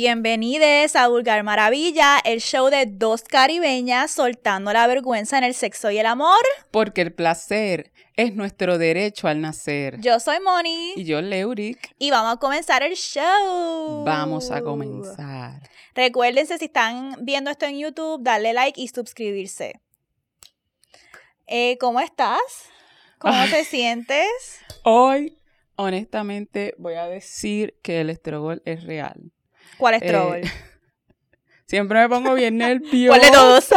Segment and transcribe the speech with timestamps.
[0.00, 5.90] Bienvenidos a Vulgar Maravilla, el show de dos caribeñas soltando la vergüenza en el sexo
[5.90, 6.38] y el amor.
[6.70, 10.00] Porque el placer es nuestro derecho al nacer.
[10.00, 10.92] Yo soy Moni.
[10.94, 11.96] Y yo, Leuric.
[11.98, 14.04] Y vamos a comenzar el show.
[14.04, 15.68] Vamos a comenzar.
[15.96, 19.80] Recuérdense, si están viendo esto en YouTube, darle like y suscribirse.
[21.48, 22.38] Eh, ¿Cómo estás?
[23.18, 24.28] ¿Cómo te sientes?
[24.84, 25.36] Hoy,
[25.74, 29.32] honestamente, voy a decir que el estrogol es real.
[29.76, 30.42] ¿Cuál es Eh,
[31.66, 33.18] Siempre me pongo bien nerviosa.
[33.18, 33.68] ¿Cuál de todos?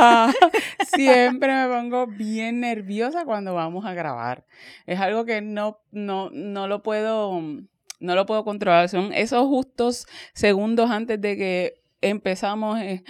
[0.96, 4.46] Siempre me pongo bien nerviosa cuando vamos a grabar.
[4.86, 8.88] Es algo que no, no, no lo puedo, no lo puedo controlar.
[8.88, 12.80] Son esos justos segundos antes de que empezamos.
[12.80, 13.04] eh,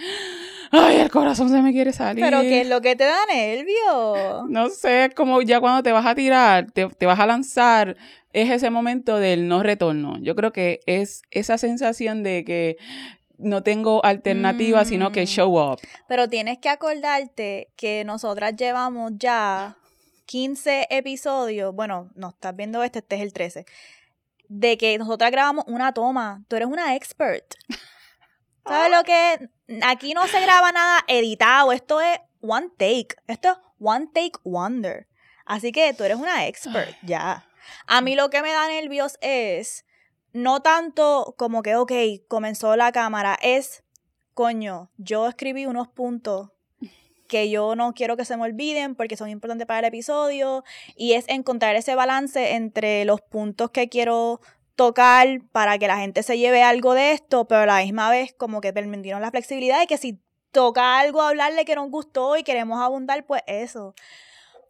[0.72, 2.24] Ay, el corazón se me quiere salir.
[2.24, 4.44] Pero ¿qué es lo que te da nervio?
[4.48, 7.96] No sé, es como ya cuando te vas a tirar, te, te vas a lanzar,
[8.32, 10.18] es ese momento del no retorno.
[10.20, 12.76] Yo creo que es esa sensación de que
[13.36, 15.26] no tengo alternativa, sino que Mm.
[15.26, 15.78] show up.
[16.08, 19.76] Pero tienes que acordarte que nosotras llevamos ya
[20.26, 21.74] 15 episodios.
[21.74, 23.66] Bueno, no estás viendo este, este es el 13.
[24.48, 26.44] De que nosotras grabamos una toma.
[26.48, 27.44] Tú eres una expert.
[28.66, 29.48] ¿Sabes lo que?
[29.82, 31.72] Aquí no se graba nada editado.
[31.72, 33.16] Esto es one take.
[33.26, 35.06] Esto es one take wonder.
[35.44, 37.46] Así que tú eres una expert, ya.
[37.86, 39.84] A mí lo que me da nervios es
[40.32, 41.92] no tanto como que, ok,
[42.28, 43.84] comenzó la cámara, es,
[44.34, 46.50] coño, yo escribí unos puntos
[47.28, 50.64] que yo no quiero que se me olviden porque son importantes para el episodio
[50.96, 54.40] y es encontrar ese balance entre los puntos que quiero
[54.76, 58.34] tocar para que la gente se lleve algo de esto, pero a la misma vez
[58.36, 60.18] como que permitirnos la flexibilidad y que si
[60.50, 63.94] toca algo hablarle que nos gustó y queremos abundar, pues eso.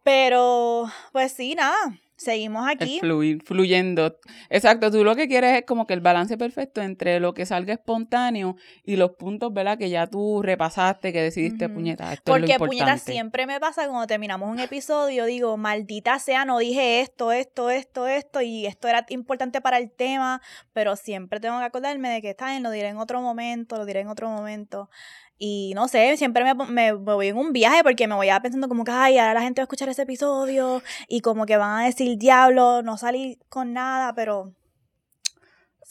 [0.03, 2.99] Pero, pues sí, nada, seguimos El aquí.
[2.99, 4.17] fluir, fluyendo.
[4.49, 7.73] Exacto, tú lo que quieres es como que el balance perfecto entre lo que salga
[7.73, 9.77] espontáneo y los puntos, ¿verdad?
[9.77, 11.75] Que ya tú repasaste, que decidiste, Ujú.
[11.75, 16.19] puñeta, esto es Porque lo puñeta siempre me pasa cuando terminamos un episodio, digo, maldita
[16.19, 20.41] sea, no dije esto, esto, esto, esto, y esto era importante para el tema,
[20.73, 23.85] pero siempre tengo que acordarme de que está bien, lo diré en otro momento, lo
[23.85, 24.89] diré en otro momento.
[25.37, 28.39] Y no sé, siempre me, me- me voy en un viaje porque me voy a
[28.41, 31.57] pensando como que, ay, ahora la gente va a escuchar ese episodio y como que
[31.57, 34.53] van a decir, diablo, no salí con nada, pero...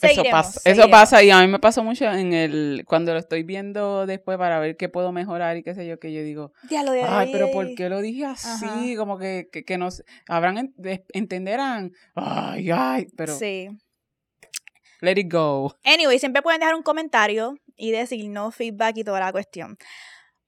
[0.01, 3.19] Eso seguiremos, pasa, eso pasa y a mí me pasó mucho en el cuando lo
[3.19, 6.51] estoy viendo después para ver qué puedo mejorar y qué sé yo, que yo digo,
[6.67, 7.51] Diablo, de ay, pero.
[7.51, 8.65] ¿por qué lo dije así?
[8.65, 8.81] Ajá.
[8.97, 13.69] Como que, que, que nos habrán en- de- entenderán, ay, ay, pero Sí.
[14.99, 15.75] let it go.
[15.85, 19.77] Anyway, siempre pueden dejar un comentario y decirnos feedback y toda la cuestión.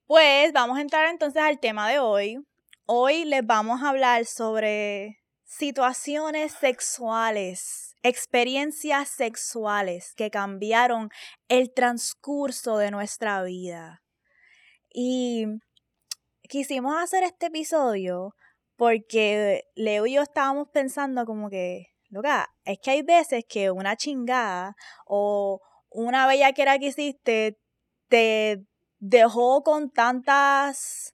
[0.06, 2.38] Pues vamos a entrar entonces al tema de hoy.
[2.86, 11.10] Hoy les vamos a hablar sobre situaciones sexuales, experiencias sexuales que cambiaron
[11.48, 14.04] el transcurso de nuestra vida.
[14.94, 15.46] Y
[16.48, 18.36] quisimos hacer este episodio
[18.76, 23.96] porque Leo y yo estábamos pensando como que, loca, es que hay veces que una
[23.96, 24.76] chingada
[25.06, 25.62] o
[25.96, 27.58] una bellaquera que hiciste
[28.10, 28.64] te
[29.00, 31.14] dejó con tantas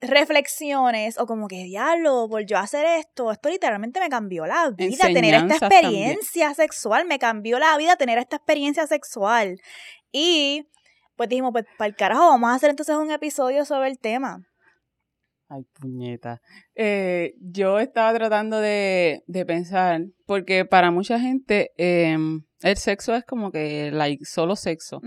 [0.00, 5.06] reflexiones o como que diablo, por yo hacer esto, esto literalmente me cambió la vida,
[5.06, 5.84] tener esta también.
[5.84, 9.60] experiencia sexual, me cambió la vida tener esta experiencia sexual.
[10.10, 10.66] Y
[11.16, 14.42] pues dijimos, pues para el carajo, vamos a hacer entonces un episodio sobre el tema.
[15.48, 16.40] Ay, puñeta.
[16.74, 23.24] Eh, yo estaba tratando de, de pensar, porque para mucha gente em, el sexo es
[23.24, 25.00] como que, like, solo sexo.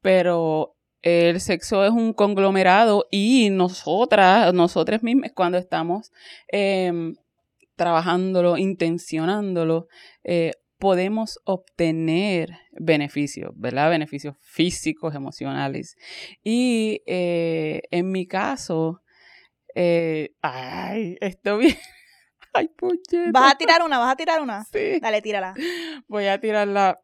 [0.00, 6.10] Pero el sexo es un conglomerado y nosotras, nosotras mismas, cuando estamos
[6.48, 7.14] em,
[7.76, 9.88] trabajándolo, intencionándolo,
[10.22, 13.90] eh, podemos obtener beneficios, ¿verdad?
[13.90, 15.96] Beneficios físicos, emocionales.
[16.42, 19.02] Y eh, en mi caso,
[19.74, 21.76] eh, ay, esto bien.
[22.54, 23.30] Ay, puñeta.
[23.32, 23.98] ¿Vas a tirar una?
[23.98, 24.64] ¿Vas a tirar una?
[24.64, 25.00] Sí.
[25.00, 25.54] Dale, tírala.
[26.08, 27.00] Voy a tirarla.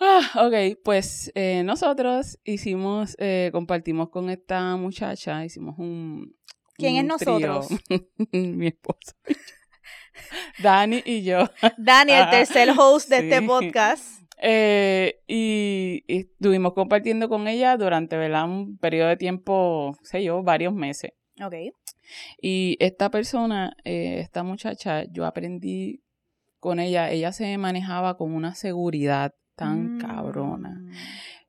[0.00, 6.36] Ah, ok, pues eh, nosotros hicimos, eh, compartimos con esta muchacha, hicimos un.
[6.76, 7.68] ¿Quién es un nosotros?
[8.32, 9.16] Mi esposa.
[10.62, 11.48] Dani y yo.
[11.76, 14.22] Dani, el tercer host de este podcast.
[14.38, 18.46] Eh, y, y estuvimos compartiendo con ella durante ¿verdad?
[18.46, 21.12] un periodo de tiempo, sé yo, varios meses.
[21.40, 21.54] Ok.
[22.40, 26.02] Y esta persona, eh, esta muchacha, yo aprendí
[26.58, 30.00] con ella, ella se manejaba con una seguridad tan Mm.
[30.00, 30.80] cabrona.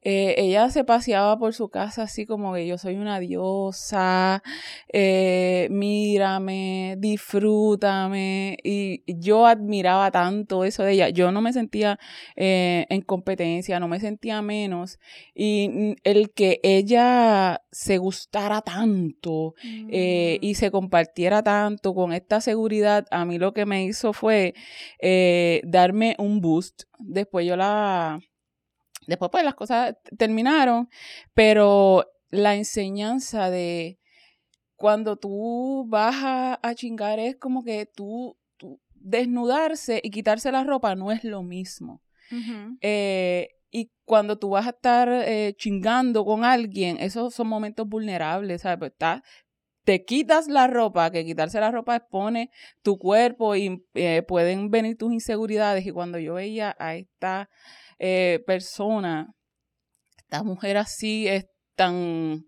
[0.03, 4.43] Eh, ella se paseaba por su casa así como que yo soy una diosa,
[4.91, 8.57] eh, mírame, disfrútame.
[8.63, 11.09] Y yo admiraba tanto eso de ella.
[11.09, 11.99] Yo no me sentía
[12.35, 14.99] eh, en competencia, no me sentía menos.
[15.33, 20.55] Y el que ella se gustara tanto y Mm.
[20.55, 24.53] se compartiera tanto con esta seguridad, a mí lo que me hizo fue
[25.63, 26.83] darme un boost.
[26.99, 28.19] Después yo la
[29.07, 30.89] Después pues las cosas terminaron,
[31.33, 33.99] pero la enseñanza de
[34.75, 38.37] cuando tú vas a, chingar es como que tú,
[38.95, 42.01] desnudarse y quitarse la ropa no es lo mismo.
[42.81, 48.61] Eh, y cuando tú vas a estar eh, chingando con alguien, esos son momentos vulnerables,
[48.61, 48.79] ¿sabes?
[48.79, 48.93] Pues
[49.83, 52.49] te quitas la ropa, que quitarse la ropa expone
[52.81, 55.85] tu cuerpo y eh, pueden venir tus inseguridades.
[55.85, 57.49] Y cuando yo veía a esta
[57.99, 59.33] eh, persona,
[60.17, 61.45] esta mujer así es
[61.75, 62.45] tan...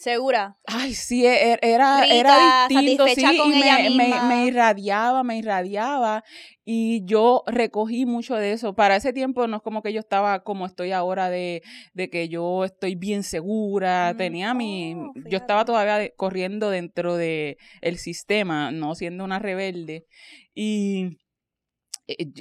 [0.00, 0.56] Segura.
[0.64, 6.24] Ay, sí, e, e, era, era distinto, sí, y me, me, irradiaba, me irradiaba.
[6.64, 8.74] Y yo recogí mucho de eso.
[8.74, 11.62] Para ese tiempo no es como que yo estaba como estoy ahora de,
[11.92, 14.14] de que yo estoy bien segura.
[14.16, 14.94] Tenía mi...
[14.94, 20.06] Oh, yo estaba todavía corriendo dentro del el sistema, no siendo una rebelde.
[20.54, 21.18] Y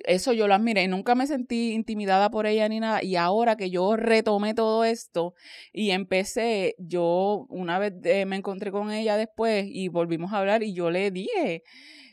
[0.06, 3.04] eso yo lo admiré, nunca me sentí intimidada por ella ni nada.
[3.04, 5.34] Y ahora que yo retomé todo esto
[5.74, 10.64] y empecé, yo una vez eh, me encontré con ella después y volvimos a hablar
[10.64, 11.64] y yo le dije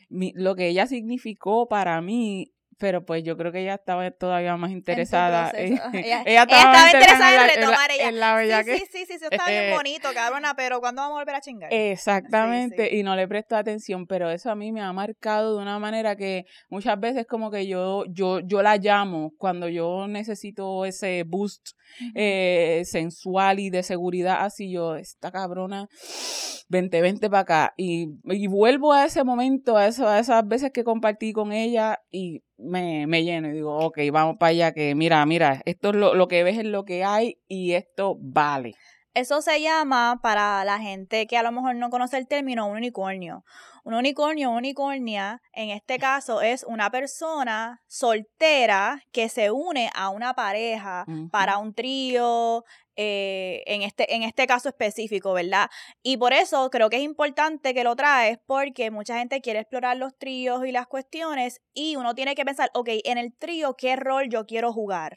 [0.09, 4.71] lo que ella significó para mí pero pues yo creo que ella estaba todavía más
[4.71, 5.51] interesada.
[5.57, 5.91] ella,
[6.25, 8.63] ella, estaba, interesada en, retomar ella.
[8.63, 11.41] sí, sí, sí, sí, sí, está bien bonito, cabrona, pero ¿cuándo vamos a volver a
[11.41, 11.73] chingar?
[11.73, 15.79] Exactamente, y no le presto atención, pero eso a mí me ha marcado de una
[15.79, 21.23] manera que muchas veces como que yo, yo, yo la llamo cuando yo necesito ese
[21.25, 21.69] boost
[22.13, 25.87] eh, sensual y de seguridad, así yo, esta cabrona,
[26.69, 27.73] vente, vente para acá.
[27.77, 32.01] Y, y vuelvo a ese momento, a, eso, a esas veces que compartí con ella
[32.11, 35.95] y me, me, lleno y digo, ok, vamos para allá, que mira, mira, esto es
[35.95, 38.75] lo, lo que ves es lo que hay y esto vale.
[39.13, 42.77] Eso se llama, para la gente que a lo mejor no conoce el término, un
[42.77, 43.43] unicornio.
[43.87, 50.33] Un unicornio, unicornia, en este caso es una persona soltera que se une a una
[50.33, 52.65] pareja para un trío,
[52.97, 55.69] eh, en, este, en este caso específico, ¿verdad?
[56.03, 59.95] Y por eso creo que es importante que lo traes porque mucha gente quiere explorar
[59.95, 63.95] los tríos y las cuestiones y uno tiene que pensar, ok, en el trío, ¿qué
[63.95, 65.15] rol yo quiero jugar?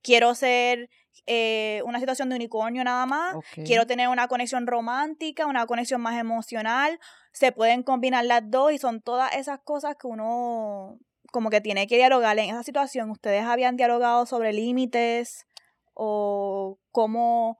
[0.00, 0.88] Quiero ser
[1.26, 3.36] eh, una situación de unicornio nada más.
[3.64, 6.98] Quiero tener una conexión romántica, una conexión más emocional.
[7.36, 10.98] Se pueden combinar las dos y son todas esas cosas que uno
[11.30, 13.10] como que tiene que dialogar en esa situación.
[13.10, 15.44] ¿Ustedes habían dialogado sobre límites
[15.92, 17.58] o cómo,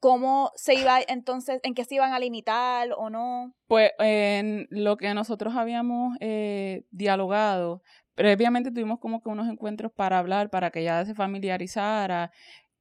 [0.00, 3.54] cómo se iba entonces, en qué se iban a limitar o no?
[3.68, 7.82] Pues en lo que nosotros habíamos eh, dialogado,
[8.14, 12.32] previamente tuvimos como que unos encuentros para hablar, para que ella se familiarizara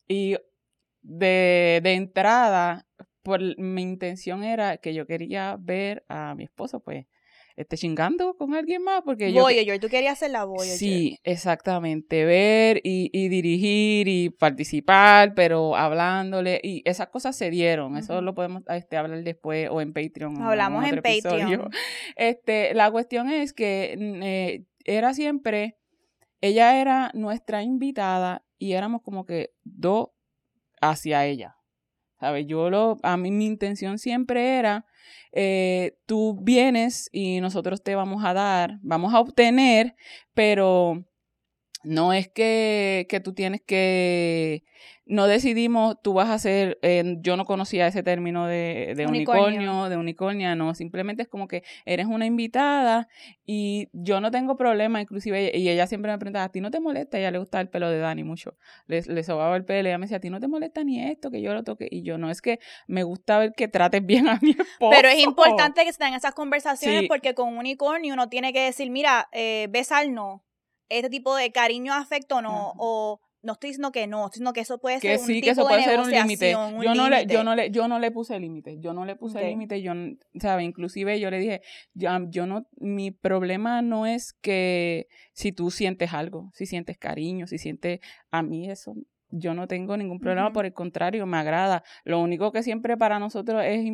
[0.05, 0.35] y
[1.01, 2.84] de, de entrada,
[3.25, 7.07] por, mi intención era que yo quería ver a mi esposo, pues,
[7.55, 9.41] esté chingando con alguien más, porque yo...
[9.41, 10.77] Voyager, tú querías ser la Voyager.
[10.77, 17.97] Sí, exactamente, ver y, y, dirigir y participar, pero hablándole, y esas cosas se dieron,
[17.97, 20.39] eso lo podemos este, hablar después o en Patreon.
[20.41, 21.69] Hablamos en, Patreon.
[22.15, 25.77] Este, la cuestión es que eh, era siempre,
[26.41, 30.09] ella era nuestra invitada y éramos como que dos
[30.79, 31.55] hacia ella.
[32.19, 32.47] ¿Sabes?
[32.47, 34.85] Yo lo, a mí mi intención siempre era,
[35.31, 39.95] eh, tú vienes y nosotros te vamos a dar, vamos a obtener,
[40.33, 41.03] pero
[41.85, 44.63] no es que, que tú tienes que
[45.05, 49.87] no decidimos, tú vas a ser, eh, yo no conocía ese término de, de unicornio.
[49.87, 53.07] de unicornia, no, simplemente es como que eres una invitada
[53.45, 56.79] y yo no tengo problema, inclusive, y ella siempre me preguntaba, ¿a ti no te
[56.79, 57.17] molesta?
[57.17, 59.91] A ella le gusta el pelo de Dani mucho, le, le sobaba el pelo, y
[59.91, 61.87] ella me decía, ¿a ti no te molesta ni esto, que yo lo toque?
[61.91, 64.89] Y yo, no, es que me gusta ver que trates bien a mi esposo.
[64.89, 68.61] Pero es importante que se den esas conversaciones porque con un unicornio uno tiene que
[68.61, 70.41] decir, mira, eh, besarnos,
[70.89, 74.61] este tipo de cariño, afecto no, o no estoy diciendo que no, estoy diciendo que
[74.61, 76.51] eso puede ser un tipo que eso puede ser un límite.
[76.51, 79.43] Yo no le, yo no le, yo no le puse límite, yo no le puse
[79.47, 79.93] límite, yo,
[80.39, 81.61] sabe, inclusive yo le dije,
[81.93, 87.45] yo, yo no, mi problema no es que si tú sientes algo, si sientes cariño,
[87.45, 87.99] si sientes
[88.31, 88.95] a mí eso,
[89.29, 91.83] yo no tengo ningún problema, por el contrario, me agrada.
[92.03, 93.85] Lo único que siempre para nosotros es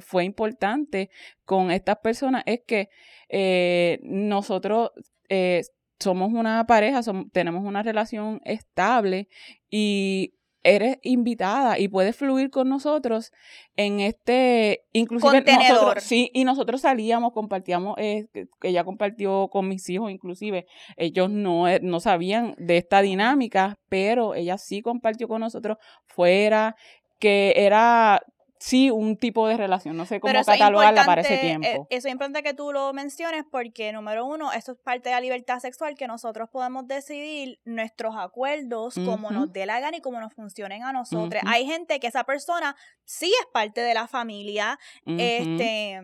[0.00, 1.10] fue importante
[1.44, 2.88] con estas personas es que
[3.28, 4.92] eh, nosotros
[5.28, 5.62] eh,
[6.04, 7.00] somos una pareja,
[7.32, 9.28] tenemos una relación estable
[9.70, 10.34] y
[10.64, 13.32] eres invitada y puedes fluir con nosotros
[13.76, 18.26] en este, inclusive nosotros, sí, y nosotros salíamos, compartíamos, eh,
[18.62, 24.34] ella compartió con mis hijos, inclusive, ellos no, eh, no sabían de esta dinámica, pero
[24.34, 26.76] ella sí compartió con nosotros fuera,
[27.18, 28.22] que era
[28.58, 29.96] sí un tipo de relación.
[29.96, 31.86] No sé cómo catalogarla para ese eh, tiempo.
[31.90, 35.20] eso es importante que tú lo menciones porque, número uno, eso es parte de la
[35.20, 40.20] libertad sexual que nosotros podemos decidir nuestros acuerdos como nos dé la gana y como
[40.20, 41.42] nos funcionen a nosotros.
[41.46, 44.78] Hay gente que esa persona sí es parte de la familia.
[45.06, 46.00] Este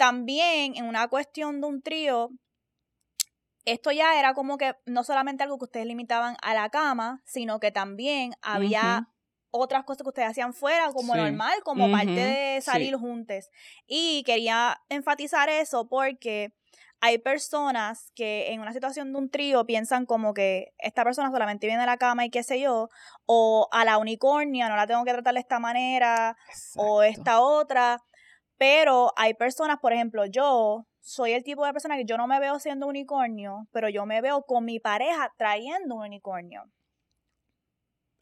[0.00, 2.30] también en una cuestión de un trío,
[3.66, 7.60] esto ya era como que no solamente algo que ustedes limitaban a la cama, sino
[7.60, 9.10] que también había
[9.50, 13.48] otras cosas que ustedes hacían fuera como normal, como parte de salir juntos.
[13.86, 16.52] Y quería enfatizar eso porque
[17.00, 21.66] hay personas que en una situación de un trío piensan como que esta persona solamente
[21.66, 22.88] viene a la cama y qué sé yo,
[23.26, 26.36] o a la unicornia no la tengo que tratar de esta manera,
[26.76, 28.02] o esta otra.
[28.58, 32.38] Pero hay personas, por ejemplo, yo soy el tipo de persona que yo no me
[32.38, 36.64] veo siendo unicornio, pero yo me veo con mi pareja trayendo un unicornio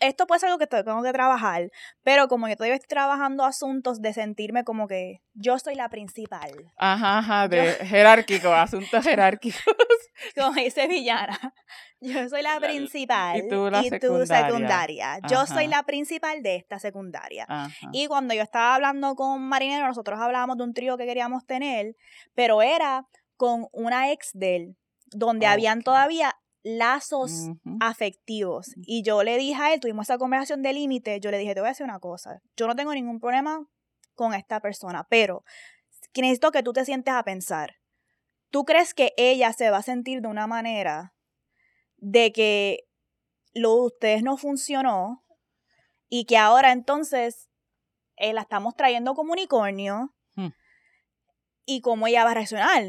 [0.01, 1.71] esto puede ser algo que tengo que trabajar,
[2.03, 6.51] pero como yo todavía estoy trabajando asuntos de sentirme como que yo soy la principal.
[6.77, 9.63] Ajá, ajá, de jerárquico, asuntos jerárquicos.
[10.37, 11.39] Como dice Villana,
[12.01, 13.83] yo soy la principal y tú, la
[14.27, 15.21] secundaria.
[15.29, 17.47] Yo soy la principal de esta secundaria.
[17.93, 21.95] Y cuando yo estaba hablando con Marinero, nosotros hablábamos de un trío que queríamos tener,
[22.35, 24.77] pero era con una ex de él,
[25.13, 26.35] donde habían todavía
[26.77, 28.75] lazos afectivos.
[28.77, 31.61] Y yo le dije a él, tuvimos esa conversación de límite, yo le dije, te
[31.61, 33.67] voy a decir una cosa, yo no tengo ningún problema
[34.15, 35.45] con esta persona, pero
[36.15, 37.77] necesito que tú te sientes a pensar.
[38.51, 41.15] ¿Tú crees que ella se va a sentir de una manera
[41.97, 42.89] de que
[43.55, 45.25] lo de ustedes no funcionó
[46.09, 47.49] y que ahora entonces
[48.17, 50.49] eh, la estamos trayendo como unicornio hmm.
[51.67, 52.85] y cómo ella va a reaccionar?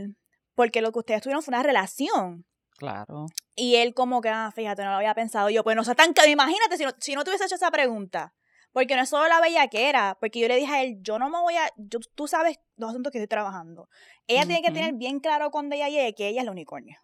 [0.56, 2.46] Porque lo que ustedes tuvieron fue una relación.
[2.80, 3.26] Claro.
[3.56, 5.66] Y él como que, ah, fíjate, no lo había pensado yo.
[5.66, 6.14] Pues no sea tan...
[6.28, 8.34] Imagínate si no, si no te hubiese hecho esa pregunta.
[8.72, 11.40] Porque no es solo la bellaquera, porque yo le dije a él, yo no me
[11.40, 11.70] voy a,
[12.16, 13.90] tú sabes los asuntos que estoy trabajando.
[14.28, 16.98] Ella tiene que tener bien claro cuando ella llegue que ella es la unicornio.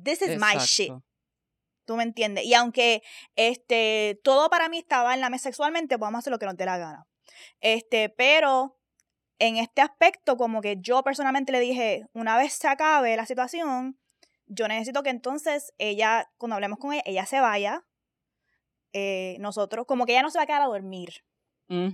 [0.00, 0.92] This is my shit.
[1.84, 2.44] ¿Tú me entiendes?
[2.44, 3.02] Y aunque
[3.34, 6.64] este, todo para mí estaba en la mesa sexualmente, podemos hacer lo que nos dé
[6.64, 7.06] la gana.
[7.60, 8.78] Este, pero
[9.40, 13.98] en este aspecto, como que yo personalmente le dije, una vez se acabe la situación,
[14.52, 17.84] yo necesito que entonces ella, cuando hablemos con ella, ella se vaya.
[18.92, 21.24] Eh, nosotros, como que ella no se va a quedar a dormir.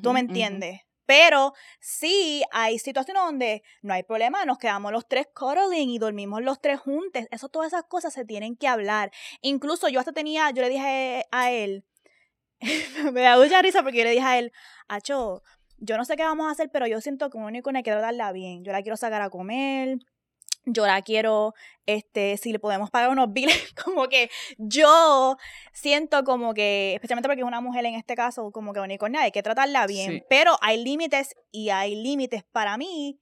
[0.03, 0.81] ¿Tú me entiendes?
[1.07, 6.43] Pero sí hay situaciones donde no hay problema, nos quedamos los tres cuddling y dormimos
[6.43, 7.27] los tres juntos.
[7.31, 9.13] Eso, todas esas cosas se tienen que hablar.
[9.41, 11.87] Incluso yo hasta tenía, yo le dije a él,
[13.13, 14.53] me da mucha risa porque yo le dije a él,
[14.89, 15.43] Acho,
[15.77, 18.01] yo no sé qué vamos a hacer, pero yo siento que un único le quiero
[18.01, 18.65] darla bien.
[18.65, 19.99] Yo la quiero sacar a comer,
[20.73, 21.55] yo la quiero,
[21.87, 25.37] este, si le podemos pagar unos biles, como que yo
[25.73, 29.33] siento como que, especialmente porque es una mujer en este caso, como que unicornia, hay
[29.33, 33.21] que tratarla bien, pero hay límites y hay límites para mí.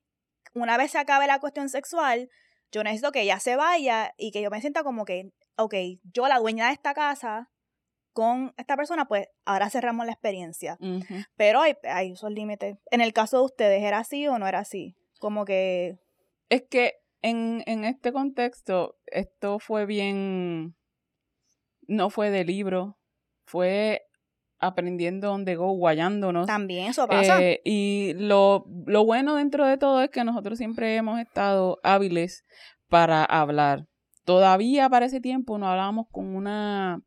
[0.54, 2.30] Una vez se acabe la cuestión sexual,
[2.72, 5.74] yo necesito que ella se vaya y que yo me sienta como que, ok,
[6.12, 7.50] yo la dueña de esta casa
[8.16, 10.78] con esta persona, pues ahora cerramos la experiencia.
[11.36, 12.78] Pero hay, hay esos límites.
[12.90, 14.96] En el caso de ustedes, ¿era así o no era así?
[15.20, 15.98] Como que...
[16.48, 20.74] Es que en, en este contexto, esto fue bien,
[21.86, 22.98] no fue de libro,
[23.44, 24.02] fue
[24.58, 26.46] aprendiendo on the go, guayándonos.
[26.46, 27.42] También eso pasa.
[27.42, 32.44] Eh, y lo, lo bueno dentro de todo es que nosotros siempre hemos estado hábiles
[32.88, 33.86] para hablar.
[34.24, 37.00] Todavía para ese tiempo no hablábamos con una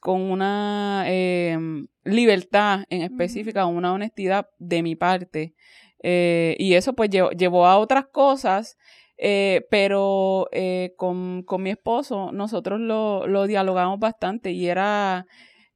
[0.00, 5.54] con una em, libertad en específica, una honestidad de mi parte.
[6.02, 8.78] Eh, y eso pues llevó, a otras cosas
[9.22, 15.26] eh, pero eh, con, con, mi esposo nosotros lo, lo dialogamos bastante y era,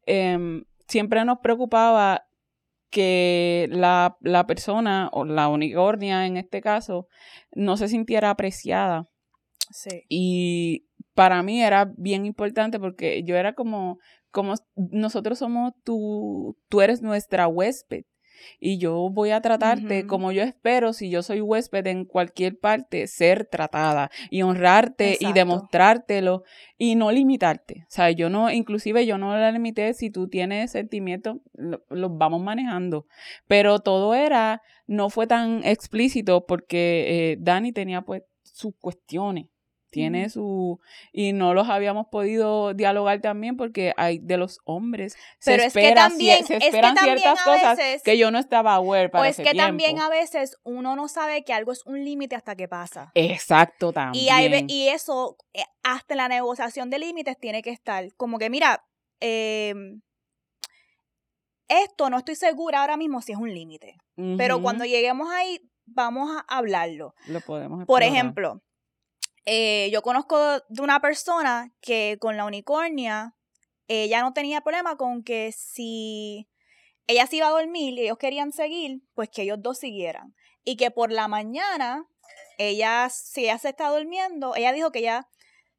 [0.06, 2.24] em, siempre nos preocupaba
[2.88, 7.06] que la, la, persona o la unicornia en este caso
[7.52, 9.10] no se sintiera apreciada.
[9.70, 10.04] Sí.
[10.08, 13.98] Y para mí era bien importante porque yo era como,
[14.30, 18.04] como nosotros somos tú, tú eres nuestra huésped
[18.61, 23.07] y yo voy a tratarte como yo espero, si yo soy huésped en cualquier parte,
[23.07, 26.45] ser tratada y honrarte y demostrártelo
[26.79, 27.85] y no limitarte.
[27.88, 32.11] O sea, yo no, inclusive yo no la limité, si tú tienes sentimientos, los lo
[32.11, 33.07] vamos manejando.
[33.47, 39.47] Pero todo era, no fue tan explícito porque eh, Dani tenía pues sus cuestiones
[39.94, 40.80] tiene su
[41.12, 45.72] y no los habíamos podido dialogar también porque hay de los hombres Pero se es
[45.74, 49.22] que también, se es que esperan ciertas cosas veces- que yo no estaba aware para
[49.22, 52.36] O es ese que también a veces uno no sabe que algo es un límite
[52.36, 53.10] hasta que pasa.
[53.14, 57.62] exacto también Y, hay, ve- y eso, eh, hasta en la negociación de límites tiene
[57.62, 58.12] que estar.
[58.16, 58.84] Como que, mira,
[59.20, 59.74] eh,
[61.68, 63.96] esto no estoy segura ahora mismo si es un límite.
[64.36, 67.14] Pero cuando lleguemos ahí, vamos a hablarlo.
[67.26, 68.08] lo podemos Por explorar.
[68.08, 68.62] ejemplo,
[69.46, 73.34] eh, yo conozco de una persona que con la unicornia,
[73.88, 76.48] ella no tenía problema con que si
[77.06, 80.34] ella se iba a dormir y ellos querían seguir, pues que ellos dos siguieran.
[80.64, 82.06] Y que por la mañana,
[82.56, 85.28] ella, si ella se está durmiendo, ella dijo que ella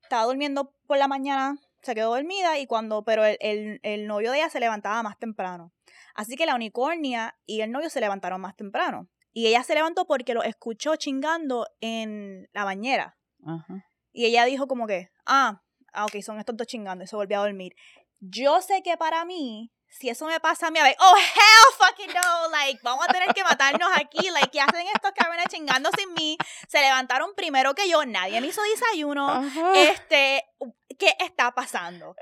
[0.03, 4.31] estaba durmiendo por la mañana, se quedó dormida y cuando, pero el, el- el novio
[4.31, 5.71] de ella se levantaba más temprano.
[6.13, 9.09] Así que la unicornia y el novio se levantaron más temprano.
[9.33, 13.17] Y ella se levantó porque lo escuchó chingando en la bañera.
[13.45, 13.85] Ajá.
[14.11, 15.61] Y ella dijo como que, ah,
[15.93, 17.73] ah, ok, son estos dos chingando y se volvió a dormir.
[18.19, 21.77] Yo sé que para mí, si eso me pasa a mí, a ver, oh, hell
[21.77, 25.89] fucking no, like, vamos a tener que matarnos aquí, like, ¿qué hacen estos cabrones chingando
[25.97, 26.37] sin mí?
[26.67, 29.29] Se levantaron primero que yo, nadie me hizo desayuno.
[29.29, 29.73] Ajá.
[29.75, 30.43] Este,
[30.97, 32.15] ¿qué está pasando?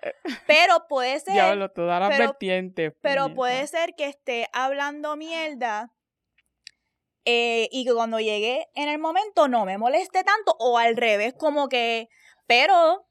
[0.46, 2.94] Pero puede ser, Diablo, todas las pero- vertientes.
[3.02, 5.92] pero puede ser que esté hablando mierda
[7.26, 11.34] eh, y que cuando llegue en el momento no me moleste tanto o al revés,
[11.38, 12.10] como que,
[12.48, 13.08] pero,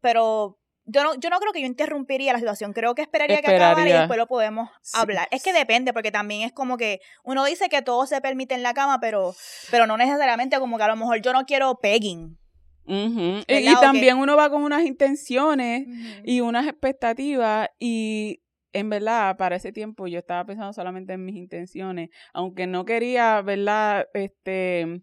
[0.00, 3.54] pero yo no, yo no creo que yo interrumpiría la situación, creo que esperaría, que
[3.54, 4.98] acabara y después lo podemos Sí.
[4.98, 5.28] hablar.
[5.30, 8.62] Es que depende, porque también es como que uno dice que todo se permite en
[8.62, 9.34] la cama, pero,
[9.70, 12.38] pero no necesariamente como que a lo mejor yo no quiero pegging.
[12.84, 15.86] Y, también uno va con unas intenciones
[16.24, 18.41] y unas expectativas y
[18.72, 23.42] en verdad para ese tiempo yo estaba pensando solamente en mis intenciones, aunque no quería,
[23.42, 24.08] ¿verdad?
[24.14, 25.02] Este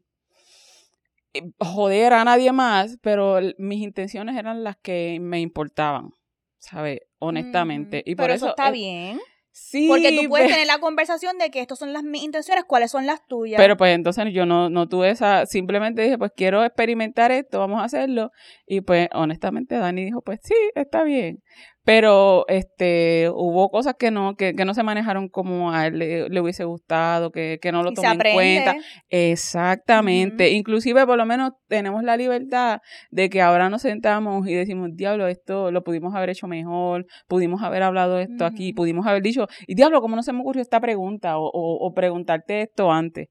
[1.34, 6.10] eh, joder a nadie más, pero mis intenciones eran las que me importaban,
[6.58, 7.02] ¿sabes?
[7.20, 8.02] Honestamente.
[8.06, 9.20] Y por pero eso eso está bien.
[9.52, 12.92] Sí, Porque tú puedes tener la conversación de que estas son las mis intenciones, cuáles
[12.92, 13.60] son las tuyas.
[13.60, 17.82] Pero pues entonces yo no, no tuve esa, simplemente dije, pues quiero experimentar esto, vamos
[17.82, 18.32] a hacerlo.
[18.66, 21.44] Y pues honestamente Dani dijo, pues sí, está bien.
[21.90, 26.30] Pero este hubo cosas que no, que, que no se manejaron como a él le,
[26.30, 28.76] le hubiese gustado, que, que no lo tomé en cuenta.
[29.08, 30.52] Exactamente.
[30.52, 32.78] Inclusive por lo menos tenemos la libertad
[33.10, 37.64] de que ahora nos sentamos y decimos, diablo, esto lo pudimos haber hecho mejor, pudimos
[37.64, 40.80] haber hablado esto aquí, pudimos haber dicho, y diablo, ¿cómo no se me ocurrió esta
[40.80, 41.40] pregunta?
[41.40, 43.30] O, o, o preguntarte esto antes.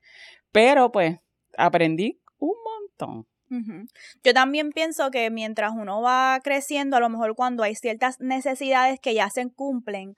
[0.50, 1.16] Pero pues
[1.56, 3.26] aprendí un montón.
[4.22, 9.00] Yo también pienso que mientras uno va creciendo, a lo mejor cuando hay ciertas necesidades
[9.00, 10.16] que ya se cumplen,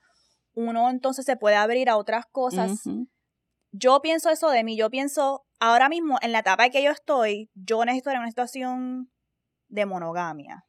[0.55, 2.83] uno entonces se puede abrir a otras cosas.
[3.73, 6.91] Yo pienso eso de mí, yo pienso ahora mismo en la etapa en que yo
[6.91, 9.11] estoy, yo necesito estar en una situación
[9.69, 10.65] de monogamia.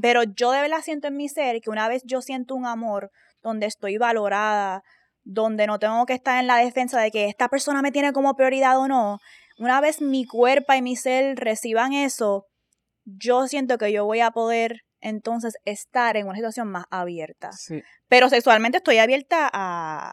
[0.00, 3.12] Pero yo de verdad siento en mi ser que una vez yo siento un amor
[3.42, 4.82] donde estoy valorada,
[5.22, 8.34] donde no tengo que estar en la defensa de que esta persona me tiene como
[8.34, 9.18] prioridad o no,
[9.58, 12.46] una vez mi cuerpo y mi ser reciban eso,
[13.04, 17.50] yo siento que yo voy a poder entonces estar en una situación más abierta.
[17.52, 17.82] Sí.
[18.08, 20.12] Pero sexualmente estoy abierta a,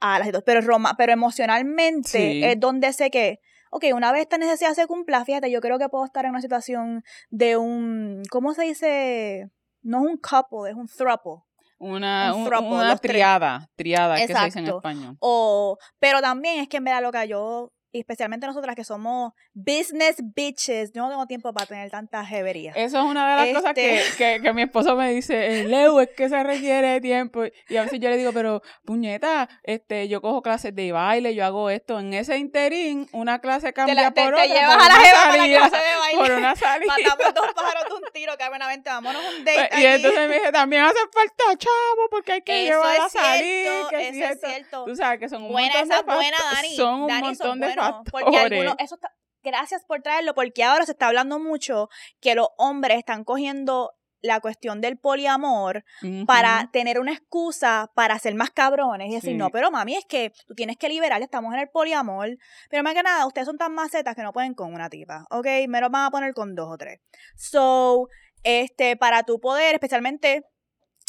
[0.00, 2.44] a las situaciones, pero, roma, pero emocionalmente Sí.
[2.44, 3.38] es donde sé que,
[3.70, 6.42] ok, una vez esta necesidad se cumpla, fíjate, yo creo que puedo estar en una
[6.42, 9.48] situación de un, ¿cómo se dice?
[9.82, 11.42] No es un couple, es un throuple.
[11.78, 14.78] Una, Un una triada, triada es que se dice en Exacto.
[14.78, 15.16] español.
[15.20, 20.16] O, pero también es que en verdad loca, yo, y especialmente nosotras que somos business
[20.34, 22.76] bitches, yo no tengo tiempo para tener tantas jeverías.
[22.76, 25.64] Eso es una de las cosas que, Este- que, que mi esposo me dice, eh,
[25.64, 27.44] Leo, es que se requiere tiempo.
[27.68, 31.44] Y a veces yo le digo, pero puñeta, este, yo cojo clases de baile, yo
[31.44, 31.98] hago esto.
[32.00, 34.46] En ese interín, una clase te, cambia la- te- por te otra.
[34.46, 35.32] llevas por a la jeva la
[35.68, 36.18] clase de baile.
[36.18, 36.92] Por una salida.
[36.98, 40.34] Matamos dos pájaros de un tiro, cabronamente, vámonos a un date Pues, y entonces me
[40.34, 43.62] dice, también hace falta chavo, porque hay que Eso llevar a es salir.
[43.64, 44.84] cierto, que eso si es cierto.
[44.84, 46.76] Tú sabes que son un Buena, montón esa de es buena, Dani.
[46.76, 48.10] Son un Dani, montón son de factores.
[48.10, 49.12] Porque algunos, eso está,
[49.42, 51.88] gracias por traerlo, porque ahora se está hablando mucho
[52.20, 55.84] que los hombres están cogiendo la cuestión del poliamor
[56.26, 59.36] para tener una excusa para ser más cabrones y decir, Sí.
[59.36, 62.36] no, pero mami, es que tú tienes que liberar, estamos en el poliamor,
[62.70, 65.46] pero más que nada, ustedes son tan macetas que no pueden con una tipa, ¿ok?
[65.68, 66.98] Me lo van a poner con dos o tres.
[67.36, 68.08] So,
[68.42, 70.44] este, para tu poder, especialmente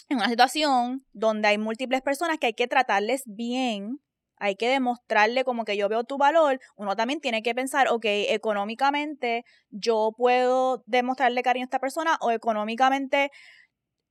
[0.10, 4.00] en una situación donde hay múltiples personas que hay que tratarles bien,
[4.38, 8.06] hay que demostrarle como que yo veo tu valor, uno también tiene que pensar, ok,
[8.06, 13.32] económicamente yo puedo demostrarle cariño a esta persona o económicamente,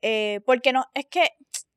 [0.03, 1.31] eh, porque no, es que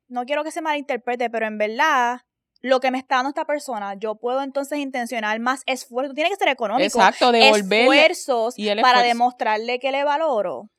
[0.08, 2.22] no quiero que se malinterprete, pero en verdad
[2.62, 6.14] lo que me está dando esta persona, yo puedo entonces intencionar más esfuerzo.
[6.14, 6.86] Tiene que ser económico.
[6.86, 8.02] Exacto, devolverle.
[8.02, 10.70] Esfuerzos para demostrarle que le valoro.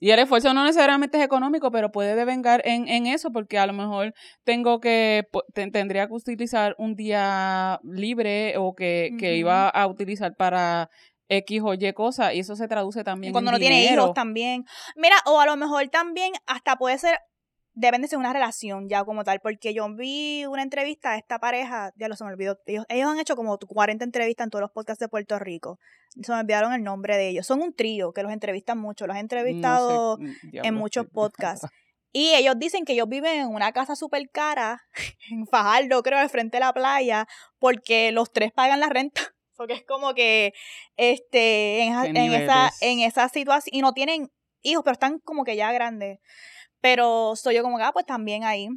[0.00, 3.66] Y el esfuerzo no necesariamente es económico, pero puede devengar en, en eso, porque a
[3.66, 9.86] lo mejor tengo que, tendría que utilizar un día libre o que, que iba a
[9.86, 10.88] utilizar para
[11.28, 14.64] X o Y cosa, y eso se traduce también Cuando no tiene hijos también.
[14.96, 17.18] Mira, o a lo mejor también hasta puede ser
[17.80, 21.38] deben de ser una relación ya como tal, porque yo vi una entrevista a esta
[21.38, 24.70] pareja, ya lo se me olvidó, ellos, han hecho como 40 entrevistas en todos los
[24.70, 25.78] podcasts de Puerto Rico,
[26.20, 29.16] se me olvidaron el nombre de ellos, son un trío que los entrevistan mucho, los
[29.16, 31.66] he entrevistado mm, en muchos podcasts.
[32.12, 34.82] Y ellos dicen que ellos viven en una casa súper cara,
[35.30, 37.28] en Fajardo, creo, al frente de la playa,
[37.60, 39.22] porque los tres pagan la renta.
[39.60, 40.54] Porque es como que
[40.96, 45.54] este en, en esa, en esa situación, y no tienen hijos, pero están como que
[45.54, 46.18] ya grandes.
[46.80, 48.68] Pero soy yo como que, ah, pues también ahí.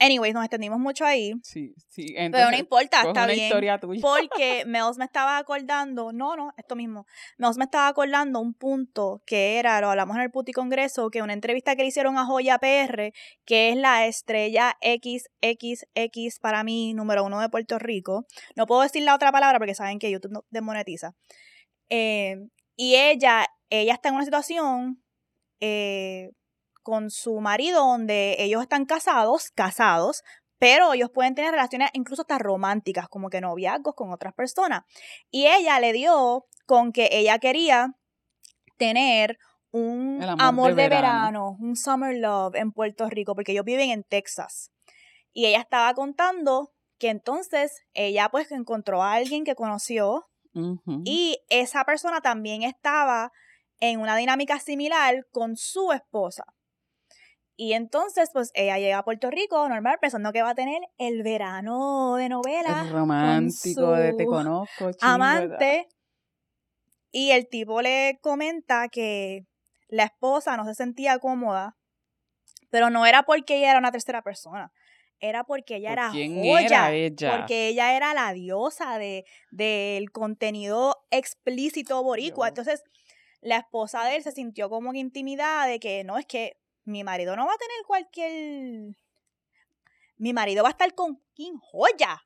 [0.00, 1.32] Anyways, nos extendimos mucho ahí.
[1.42, 2.14] Sí, sí.
[2.30, 3.50] pero no importa, está bien.
[4.00, 7.04] Porque Mels me estaba acordando, no, no, esto mismo.
[7.36, 11.20] Mels me estaba acordando un punto que era, lo hablamos en el Puti Congreso, que
[11.20, 13.12] una entrevista que le hicieron a Joya PR,
[13.44, 18.24] que es la estrella XXX para mí, número uno de Puerto Rico.
[18.54, 21.16] No puedo decir la otra palabra porque saben que YouTube no desmonetiza.
[21.90, 22.36] Eh,
[22.76, 25.02] y ella, ella está en una situación
[25.60, 26.30] eh,
[26.88, 30.22] con su marido donde ellos están casados, casados,
[30.58, 34.84] pero ellos pueden tener relaciones incluso hasta románticas, como que noviazgos con otras personas.
[35.30, 37.94] Y ella le dio con que ella quería
[38.78, 39.38] tener
[39.70, 41.58] un amor, de, verano.
[41.60, 44.72] un summer love en Puerto Rico, porque ellos viven en Texas.
[45.34, 50.24] Y ella estaba contando que entonces ella pues encontró a alguien que conoció
[51.04, 53.30] y esa persona también estaba
[53.78, 56.44] en una dinámica similar con su esposa.
[57.60, 61.24] Y entonces, pues ella llega a Puerto Rico, normal, pensando que va a tener el
[61.24, 62.82] verano de novela.
[62.82, 65.88] El romántico de te conozco, amante.
[67.10, 69.44] Y el tipo le comenta que
[69.88, 71.76] la esposa no se sentía cómoda,
[72.70, 74.70] pero no era porque ella era una tercera persona.
[75.18, 76.92] Era porque ella era joya.
[76.92, 77.38] ella?
[77.38, 82.46] Porque ella era la diosa de, del contenido explícito boricua.
[82.46, 82.84] Entonces,
[83.40, 86.56] la esposa de él se sintió como que intimidada de que no, es que
[86.88, 88.96] mi marido no va a tener cualquier...
[90.16, 92.20] Mi marido va a estar con King Joya.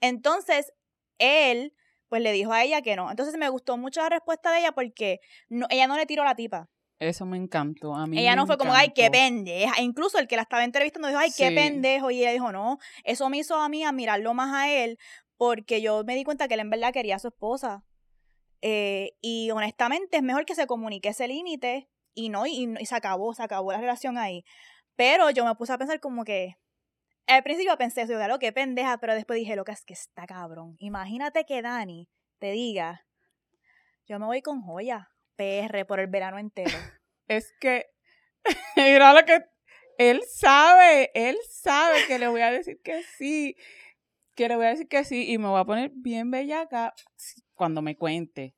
[0.00, 0.72] Entonces,
[1.18, 1.74] él,
[2.08, 3.10] pues le dijo a ella que no.
[3.10, 6.34] Entonces me gustó mucho la respuesta de ella porque no, ella no le tiró la
[6.34, 6.70] tipa.
[6.98, 7.94] Eso me encantó.
[7.94, 9.82] A mí ella no fue como, ay, qué pendeja.
[9.82, 12.10] Incluso el que la estaba entrevistando dijo, ay, qué pendejo.
[12.10, 12.78] Y ella dijo, no.
[13.04, 14.98] Eso me hizo a mí admirarlo más a él
[15.36, 17.84] porque yo me di cuenta que él en verdad quería a su esposa.
[18.62, 23.34] Eh, y honestamente es mejor que se comunique ese límite y no, y, se acabó,
[23.34, 24.44] se acabó la relación ahí.
[24.96, 26.56] Pero yo me puse a pensar como que,
[27.26, 30.26] al principio pensé, soy lo que pendeja, pero después dije, lo que es que está
[30.26, 30.76] cabrón.
[30.78, 33.06] Imagínate que Dani te diga,
[34.06, 36.70] yo me voy con joya, PR, por el verano entero.
[37.28, 37.86] es que,
[38.76, 39.44] mira lo que,
[39.98, 43.56] él sabe, él sabe que le voy a decir que sí,
[44.34, 46.94] que le voy a decir que sí, y me voy a poner bien bella acá
[47.54, 48.54] cuando me cuente.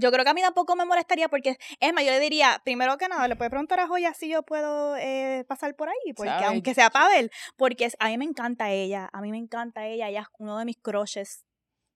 [0.00, 2.96] Yo creo que a mí tampoco me molestaría porque, es más, yo le diría, primero
[2.98, 6.30] que nada, le puede preguntar a Joya si yo puedo eh, pasar por ahí, porque
[6.44, 10.20] aunque sea Pavel, porque a mí me encanta ella, a mí me encanta ella, ella
[10.20, 11.44] es uno de mis crushes.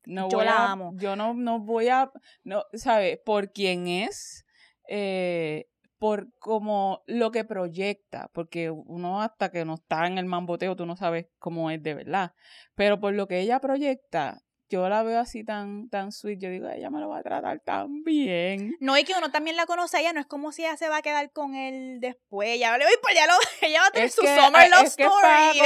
[0.05, 0.91] No yo la amo.
[0.97, 2.11] Yo no, no voy a,
[2.43, 3.21] no, ¿sabes?
[3.25, 4.45] Por quién es,
[4.89, 10.75] eh, por como lo que proyecta, porque uno hasta que no está en el mamboteo,
[10.75, 12.35] tú no sabes cómo es de verdad,
[12.75, 16.67] pero por lo que ella proyecta, yo la veo así tan, tan sweet, yo digo,
[16.67, 18.75] ella me lo va a tratar tan bien.
[18.81, 20.89] No, y que uno también la conoce a ella, no es como si ella se
[20.89, 23.91] va a quedar con él después, ya le voy por ya lo, ella va a
[23.91, 25.59] tener su summer love story.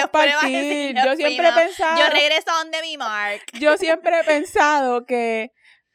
[0.49, 2.01] y yo siempre he pensado.
[2.01, 3.42] Yo regreso a donde mi Mark.
[3.61, 5.53] Yo siempre he pensado que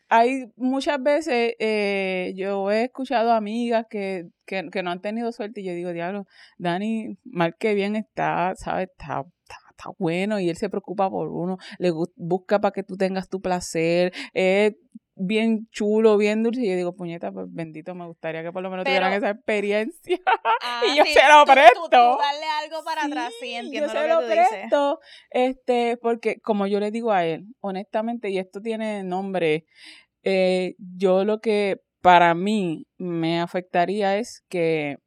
[0.08, 5.62] hay muchas veces, eh, yo he escuchado amigas que, que, que, no han tenido suerte
[5.62, 8.90] y yo digo, diablo, Dani, mal que bien está, ¿sabes?
[8.90, 9.61] Está está
[9.98, 14.14] bueno y él se preocupa por uno, le busca para que tú tengas tu placer,
[14.34, 14.76] es
[15.16, 16.62] bien chulo, bien dulce.
[16.62, 20.18] Y yo digo, puñeta, pues bendito, me gustaría que por lo menos tuvieran esa experiencia.
[20.88, 22.18] y yo se lo presto.
[22.18, 26.92] darle algo para atrás, sí, entiendo yo se lo, presto, Este, porque como yo le
[26.92, 29.66] digo a él, honestamente, y esto tiene nombre,
[30.24, 34.98] eh, yo lo que para mí me afectaría es que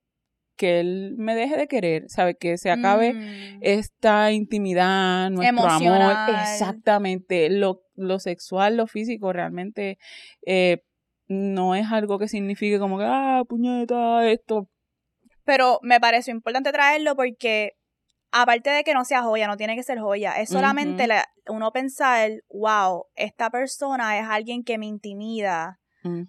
[0.57, 2.37] que él me deje de querer, ¿sabe?
[2.37, 3.59] Que se acabe mm.
[3.63, 6.17] esta intimidad, nuestro amor.
[6.43, 7.51] Exactamente.
[7.51, 9.99] Lo, lo sexual, lo físico, realmente
[10.47, 10.83] eh,
[11.27, 14.69] no es algo que signifique como que, ah, puñeta, esto.
[15.45, 17.77] Pero me pareció importante traerlo porque
[18.31, 21.07] aparte de que no sea joya, no tiene que ser joya, es solamente
[21.47, 25.81] uno pensar, wow, esta persona es alguien que me intimida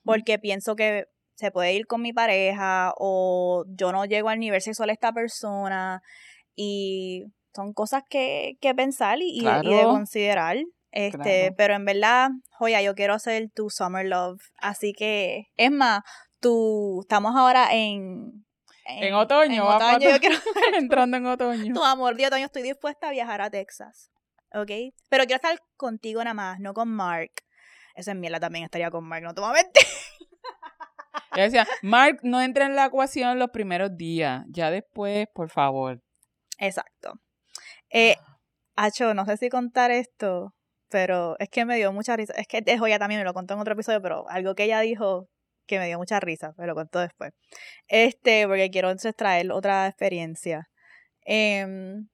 [0.03, 4.61] porque pienso que se puede ir con mi pareja o yo no llego al nivel
[4.61, 6.01] sexual de esta persona
[6.55, 10.57] y son cosas que, que pensar y, de considerar.
[10.91, 14.41] Este, pero en verdad, joya, yo quiero hacer tu summer love.
[14.57, 16.01] Así que, es más,
[16.39, 18.45] tú, estamos ahora en
[18.85, 20.35] en, otoño, en otoño yo quiero
[20.77, 21.73] entrando en otoño.
[21.73, 24.11] Tu amor de otoño, estoy dispuesta a viajar a Texas.
[24.53, 24.71] ¿Ok?
[25.09, 27.31] Pero quiero estar contigo nada más, no con Mark.
[27.95, 29.41] Esa es mierda también estaría con Mark, no te
[31.35, 36.01] Yo decía, Mark no entra en la ecuación los primeros días, ya después, por favor.
[36.59, 37.13] Exacto.
[37.89, 38.15] Eh,
[38.75, 40.53] Acho, no sé si contar esto,
[40.89, 42.33] pero es que me dio mucha risa.
[42.33, 44.81] Es que de ya también me lo contó en otro episodio, pero algo que ella
[44.81, 45.29] dijo
[45.65, 47.31] que me dio mucha risa, me lo contó después.
[47.87, 50.67] Este, porque quiero entonces traer otra experiencia.
[51.21, 52.07] Em,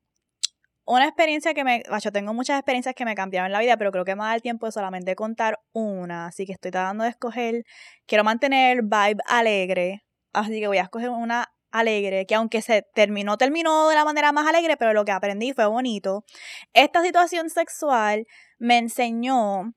[0.95, 1.83] una experiencia que me.
[2.01, 4.41] Yo tengo muchas experiencias que me cambiaron la vida, pero creo que me da el
[4.41, 6.27] tiempo de solamente contar una.
[6.27, 7.63] Así que estoy tratando de escoger.
[8.05, 10.03] Quiero mantener vibe alegre.
[10.33, 14.33] Así que voy a escoger una alegre, que aunque se terminó, terminó de la manera
[14.33, 16.25] más alegre, pero lo que aprendí fue bonito.
[16.73, 18.25] Esta situación sexual
[18.59, 19.73] me enseñó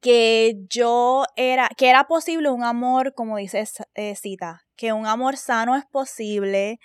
[0.00, 5.36] que yo era, que era posible un amor, como dice eh, Cita, que un amor
[5.36, 6.78] sano es posible,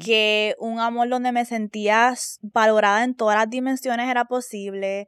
[0.00, 5.06] que un amor donde me sentía valorada en todas las dimensiones era posible,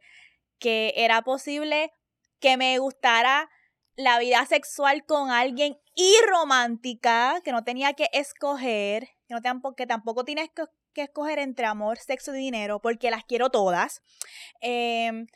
[0.59, 1.91] que era posible
[2.39, 3.49] que me gustara
[3.97, 9.77] la vida sexual con alguien y romántica, que no tenía que escoger, que, no tampoco,
[9.77, 10.65] que tampoco tienes que,
[11.03, 14.03] escoger entre amor, sexo y dinero, porque las quiero todas.
[14.61, 15.27] Em,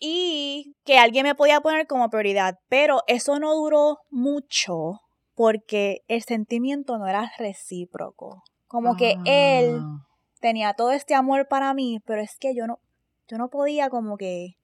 [0.00, 5.00] y que alguien me podía poner como prioridad, pero eso no duró mucho
[5.34, 8.42] porque el sentimiento no era recíproco.
[8.66, 10.06] Como que él ah.
[10.40, 12.80] tenía todo este amor para mí, pero es que yo no,
[13.28, 14.56] yo no podía como que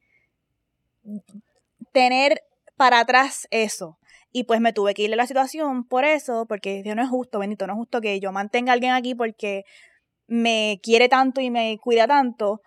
[1.93, 2.43] tener
[2.77, 3.99] para atrás eso.
[4.31, 7.39] Y pues me tuve que ir de la situación por eso, porque no es justo,
[7.39, 9.65] bendito, no es justo que yo mantenga a alguien aquí porque
[10.27, 12.61] me quiere tanto y me cuida tanto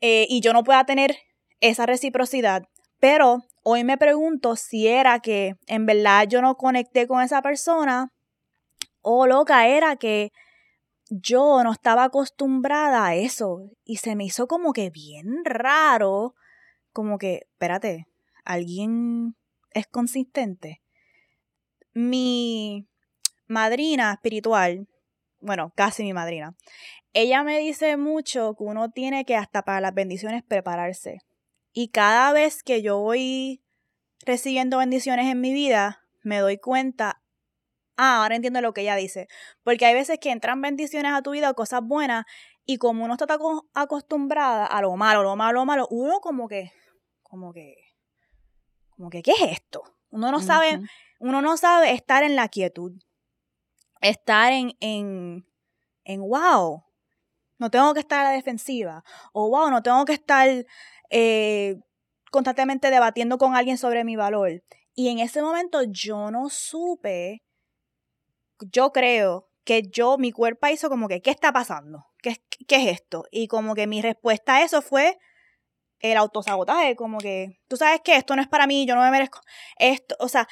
[0.00, 1.16] eh, y yo no pueda tener
[1.60, 2.64] esa reciprocidad.
[2.98, 8.12] Pero hoy me pregunto si era que en verdad yo no conecté con esa persona
[9.02, 10.32] o loca era que
[11.10, 16.34] yo no estaba acostumbrada a eso y se me hizo como que bien raro,
[16.92, 18.06] como que, espérate,
[18.44, 19.34] alguien
[19.72, 20.82] es consistente.
[21.92, 22.86] Mi
[23.48, 24.86] madrina espiritual,
[25.40, 26.54] bueno, casi mi madrina,
[27.12, 31.18] ella me dice mucho que uno tiene que hasta para las bendiciones prepararse.
[31.72, 33.62] Y cada vez que yo voy
[34.26, 37.22] recibiendo bendiciones en mi vida, me doy cuenta,
[37.96, 39.28] ah, ahora entiendo lo que ella dice.
[39.62, 42.26] Porque hay veces que entran bendiciones a tu vida o cosas buenas,
[42.66, 43.26] y como uno está
[43.74, 46.72] acostumbrada a lo malo, lo malo, lo malo, uno como que,
[47.22, 47.74] como que,
[48.90, 49.82] como que, ¿qué es esto?
[50.10, 50.80] Uno no sabe,
[51.18, 52.92] uno no sabe estar en la quietud.
[54.00, 55.46] Estar en, en,
[56.04, 56.84] en, wow,
[57.58, 59.04] no tengo que estar a la defensiva.
[59.32, 60.48] O wow, no tengo que estar
[61.10, 61.76] eh,
[62.30, 64.62] constantemente debatiendo con alguien sobre mi valor.
[64.94, 67.42] Y en ese momento yo no supe,
[68.60, 72.06] yo creo que yo, mi cuerpo hizo como que, ¿qué está pasando?
[72.18, 73.24] ¿Qué, ¿Qué es esto?
[73.30, 75.18] Y como que mi respuesta a eso fue
[76.00, 79.10] el autosabotaje, como que, tú sabes que esto no es para mí, yo no me
[79.10, 79.40] merezco
[79.78, 80.48] esto, o sea,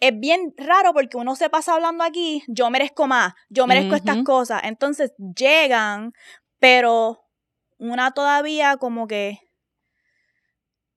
[0.00, 4.22] es bien raro porque uno se pasa hablando aquí, yo merezco más, yo merezco estas
[4.24, 6.12] cosas, entonces llegan,
[6.58, 7.24] pero
[7.78, 9.38] una todavía como que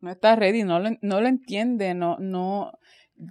[0.01, 2.71] no está ready, no lo, no lo entiende, no, no,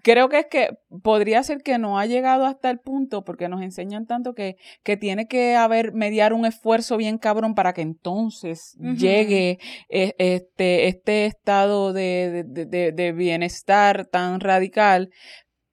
[0.03, 0.71] creo que es que
[1.03, 4.97] podría ser que no ha llegado hasta el punto porque nos enseñan tanto que, que
[4.97, 11.27] tiene que haber mediar un esfuerzo bien cabrón para que entonces llegue e, este, este
[11.27, 15.11] estado de, de, de, bienestar tan radical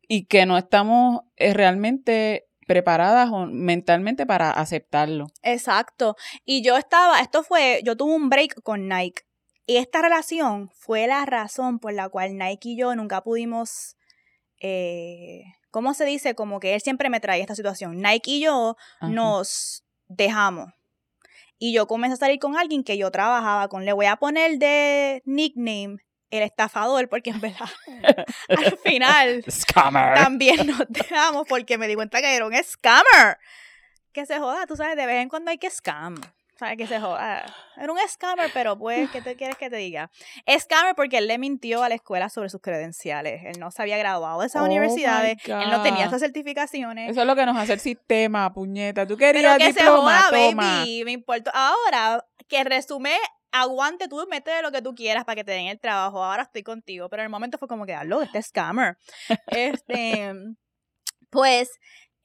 [0.08, 5.28] y que no estamos eh, realmente preparadas mentalmente para aceptarlo.
[5.42, 6.16] Exacto.
[6.44, 9.27] Y yo estaba, esto fue, yo tuve un break con Nike
[9.68, 13.98] y esta relación fue la razón por la cual Nike y yo nunca pudimos,
[14.62, 16.36] eh, ¿cómo se dice?
[16.36, 18.02] Como que él siempre me trae esta situación.
[18.02, 20.72] Nike y yo nos dejamos.
[21.60, 23.84] Y yo comencé a salir con alguien que yo trabajaba con.
[23.84, 25.98] Le voy a poner de nickname
[26.30, 27.70] el estafador, porque en verdad
[28.50, 29.44] al final
[30.16, 33.38] también nos dejamos porque me di cuenta que era un scammer.
[34.14, 36.16] Que se joda, tú sabes, de vez en cuando hay que scam.
[36.58, 37.46] Sea, que se joda.
[37.76, 40.10] Era un scammer, pero pues, ¿qué te quieres que te diga?
[40.60, 43.44] Scammer porque él le mintió a la escuela sobre sus credenciales.
[43.46, 45.38] Él no se había graduado de esas Oh universidades.
[45.46, 47.12] Él no tenía esas certificaciones.
[47.12, 49.06] Eso es lo que nos hace el sistema, puñeta.
[49.06, 50.80] Tú Pero querías que se joda, toma.
[50.82, 51.04] baby.
[51.06, 51.52] Me importa.
[51.54, 53.16] Ahora, que resume,
[53.52, 56.24] aguante tú, métele lo que tú quieras para que te den el trabajo.
[56.24, 57.10] Ahora estoy contigo.
[57.10, 58.98] Pero en el momento fue como que, hazlo, este scammer.
[59.48, 60.34] este,
[61.30, 61.70] pues,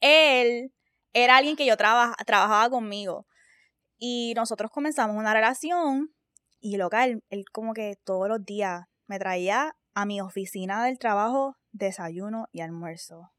[0.01, 0.71] él
[1.13, 3.27] era alguien que yo traba- trabajaba conmigo.
[4.05, 6.13] Y nosotros comenzamos una relación.
[6.59, 10.99] Y loca, él, él como que todos los días me traía a mi oficina del
[10.99, 13.31] trabajo desayuno y almuerzo.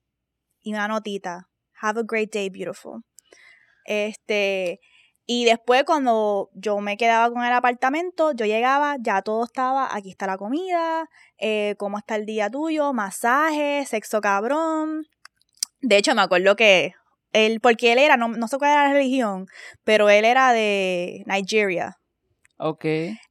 [0.63, 1.51] Y una notita.
[1.83, 3.03] Have a great day, beautiful.
[3.85, 4.81] Este,
[5.27, 10.09] y después cuando yo me quedaba con el apartamento, yo llegaba, ya todo estaba, aquí
[10.09, 15.07] está la comida, eh, cómo está el día tuyo, masaje, sexo cabrón.
[15.83, 16.95] De hecho, me acuerdo que
[17.35, 19.47] él, porque él era, no, no sé cuál era la religión,
[19.85, 21.99] pero él era de Nigeria.
[22.57, 22.87] Ok.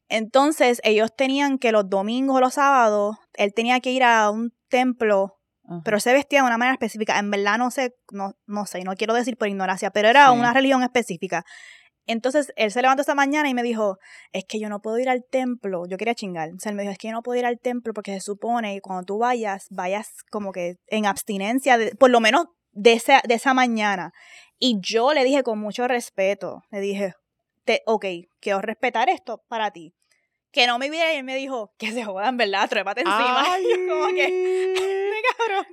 [0.08, 4.52] Entonces, ellos tenían que los domingos o los sábados, él tenía que ir a un
[4.68, 5.34] templo
[5.82, 7.18] pero se vestía de una manera específica.
[7.18, 10.38] En verdad no sé, no, no sé, no quiero decir por ignorancia, pero era Sí.
[10.38, 11.42] una religión específica.
[12.06, 13.96] Entonces él se levantó esta mañana y me dijo,
[14.32, 15.84] es que yo no puedo ir al templo.
[15.88, 16.50] Yo quería chingar.
[16.50, 18.20] O sea, él me dijo, es que yo no puedo ir al templo porque se
[18.20, 22.92] supone que cuando tú vayas, vayas como que en abstinencia, de- por lo menos de
[22.94, 24.12] esa, de esa mañana.
[24.58, 27.14] Y yo le dije con mucho respeto, le dije,
[27.64, 28.04] te, ok,
[28.40, 29.94] quiero respetar esto para ti.
[30.54, 32.68] Que no me viera y él me dijo, que se jodan, ¿verdad?
[32.70, 33.42] Trépate encima.
[33.52, 34.74] Ay, Y yo como que,
[35.38, 35.66] cabrón.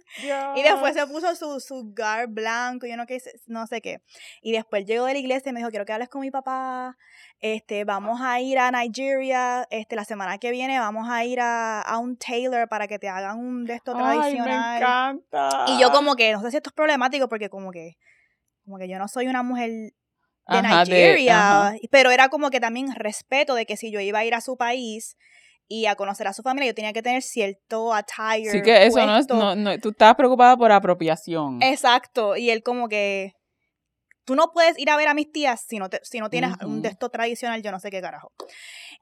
[0.58, 4.02] Y después se puso su, su gar blanco, yo no, sé- no sé qué.
[4.42, 6.98] Y después llegó de la iglesia y me dijo, quiero que hables con mi papá,
[7.40, 11.82] este, vamos a ir a Nigeria, este, la semana que viene vamos a ir a,
[11.82, 14.82] a un tailor para que te hagan un de esto Ay, me tradicional.
[14.82, 15.66] encanta.
[15.68, 17.98] y yo como que, no sé si esto es problemático porque como que,
[18.66, 19.94] como que yo no soy una mujer
[20.52, 24.26] de Ajá, Nigeria, pero era como que también respeto de que si yo iba a
[24.26, 25.18] ir a su país
[25.68, 28.50] y a conocer a su familia, yo tenía que tener cierto attire.
[28.50, 31.62] Así que eso no es, no, no, tú estabas preocupada por apropiación.
[31.64, 33.34] Exacto, y él como que
[34.26, 36.52] tú no puedes ir a ver a mis tías si no, te- si no tienes
[36.64, 38.32] un esto tradicional, yo no sé qué carajo.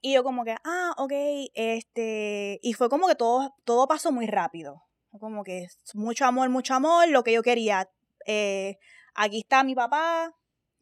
[0.02, 1.12] Y yo como que, ah, ok,
[1.56, 4.84] este, y fue como que todo, todo pasó muy rápido.
[5.20, 7.90] Como que mucho amor, mucho amor, lo que yo quería.
[8.26, 8.78] Eh,
[9.16, 10.32] aquí está mi papá,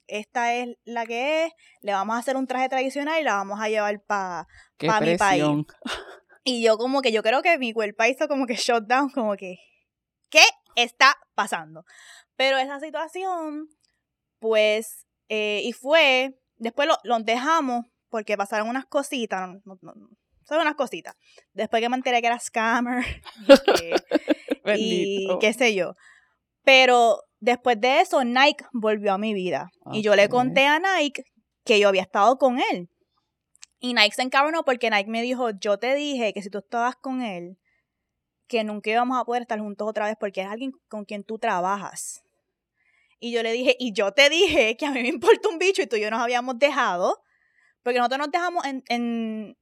[0.08, 3.60] esta es la que es, le vamos a hacer un traje tradicional y la vamos
[3.62, 4.48] a llevar para
[4.88, 5.42] pa' mi país.
[6.44, 9.58] y yo como que yo creo que mi cuerpo hizo como que shutdown, como que,
[10.30, 10.44] ¿qué
[10.76, 11.84] está pasando?
[12.36, 13.68] Pero esa situación,
[14.40, 19.94] pues, eh, y fue, después lo, los dejamos porque pasaron unas cositas, no, no, no,
[19.96, 20.10] no,
[20.48, 21.16] son unas cositas.
[21.54, 23.04] Después que me enteré que era scammer
[23.48, 23.96] y, que-
[24.80, 25.94] y qué sé yo.
[26.64, 29.70] Pero después de eso, Nike volvió a mi vida.
[29.94, 31.24] Y yo le conté a Nike
[31.66, 32.90] que yo había estado con él.
[33.80, 36.96] Y Nike se encabronó porque Nike me dijo, yo te dije que si tú estabas
[36.96, 37.58] con él,
[38.48, 41.38] que nunca íbamos a poder estar juntos otra vez porque es alguien con quien tú
[41.38, 42.22] trabajas.
[43.20, 45.82] Y yo le dije, y yo te dije que a mí me importa un bicho
[45.82, 47.22] y tú y yo nos habíamos dejado,
[47.84, 48.84] porque nosotros nos dejamos en...
[48.90, 49.58] en-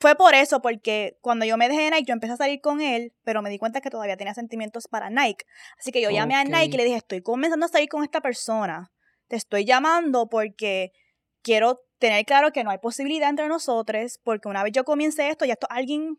[0.00, 2.80] Fue por eso, porque cuando yo me dejé de Nike, yo empecé a salir con
[2.80, 5.44] él, pero me di cuenta que todavía tenía sentimientos para Nike.
[5.78, 6.44] Así que yo llamé a.
[6.44, 8.92] Nike y le dije, estoy comenzando a salir con esta persona.
[9.26, 10.92] Te estoy llamando porque
[11.42, 15.44] quiero tener claro que no hay posibilidad entre nosotros, porque una vez yo comience esto,
[15.44, 16.16] ya esto es alguien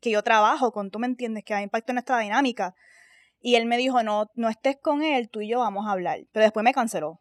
[0.00, 2.74] que yo trabajo con, tú me entiendes, que ha impacto en nuestra dinámica.
[3.40, 6.20] Y él me dijo, no, no estés con él, tú y yo vamos a hablar.
[6.32, 7.20] Pero después me canceló.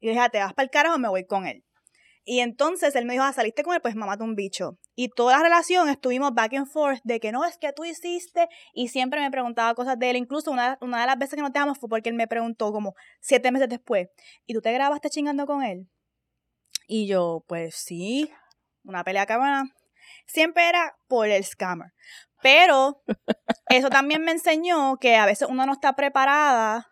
[0.00, 1.64] Y dije, "Ah, te vas para el carajo, me voy con él.
[2.28, 4.80] Y entonces él me dijo, ah, saliste con él, pues mamá un bicho.
[4.96, 8.48] Y toda la relación estuvimos back and forth de que no, es que tú hiciste.
[8.74, 10.16] Y siempre me preguntaba cosas de él.
[10.16, 12.94] Incluso una, una de las veces que nos dejamos fue porque él me preguntó como
[13.20, 14.08] siete meses después,
[14.44, 15.88] ¿y tú te grabaste chingando con él?
[16.88, 18.28] Y yo, pues sí,
[18.82, 19.72] una pelea cabrona.
[20.26, 21.92] Siempre era por el scammer.
[22.42, 23.04] Pero
[23.68, 26.88] eso también me enseñó que a veces uno no está preparada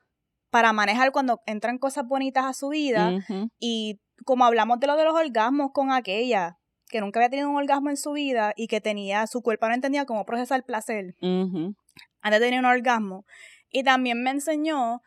[0.51, 3.11] para manejar cuando entran cosas bonitas a su vida.
[3.11, 3.49] Ujú.
[3.59, 7.57] Y como hablamos de lo de los orgasmos con aquella, que nunca había tenido un
[7.57, 11.16] orgasmo en su vida y que tenía, su cuerpo no entendía cómo procesar el placer
[11.20, 13.24] antes de tener un orgasmo.
[13.70, 15.03] Y también me enseñó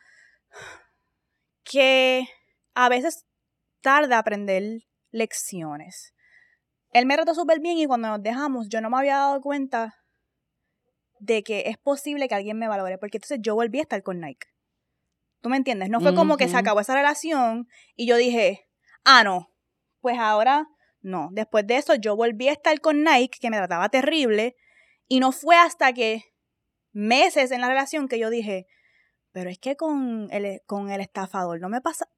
[1.64, 2.26] que
[2.74, 3.24] a veces
[3.80, 6.14] tarda aprender lecciones.
[6.92, 9.94] Él me trató súper bien y cuando nos dejamos yo no me había dado cuenta
[11.20, 14.20] de que es posible que alguien me valore, porque entonces yo volví a estar con
[14.20, 14.48] Nike.
[15.40, 15.88] ¿Tú me entiendes?
[15.88, 18.67] No fue como que se acabó esa relación y yo dije,
[19.08, 19.50] ah, no,
[20.00, 20.68] pues ahora
[21.00, 21.30] no.
[21.32, 24.54] Después de eso yo volví a estar con Nike, que me trataba terrible,
[25.06, 26.24] y no fue hasta que
[26.92, 28.66] meses en la relación que yo dije,
[29.32, 32.08] pero es que con el, con el estafador no me pasa.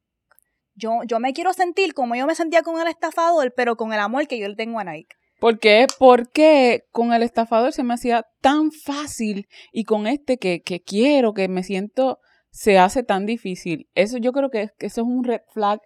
[0.74, 4.00] yo, yo me quiero sentir como yo me sentía con el estafador, pero con el
[4.00, 5.16] amor que yo le tengo a Nike.
[5.38, 5.86] ¿Por qué?
[5.98, 11.32] Porque con el estafador se me hacía tan fácil y con este que, que quiero,
[11.32, 12.18] que me siento,
[12.50, 13.88] se hace tan difícil.
[13.94, 15.80] Eso yo creo que, que eso es un red flag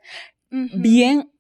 [0.74, 1.30] bien,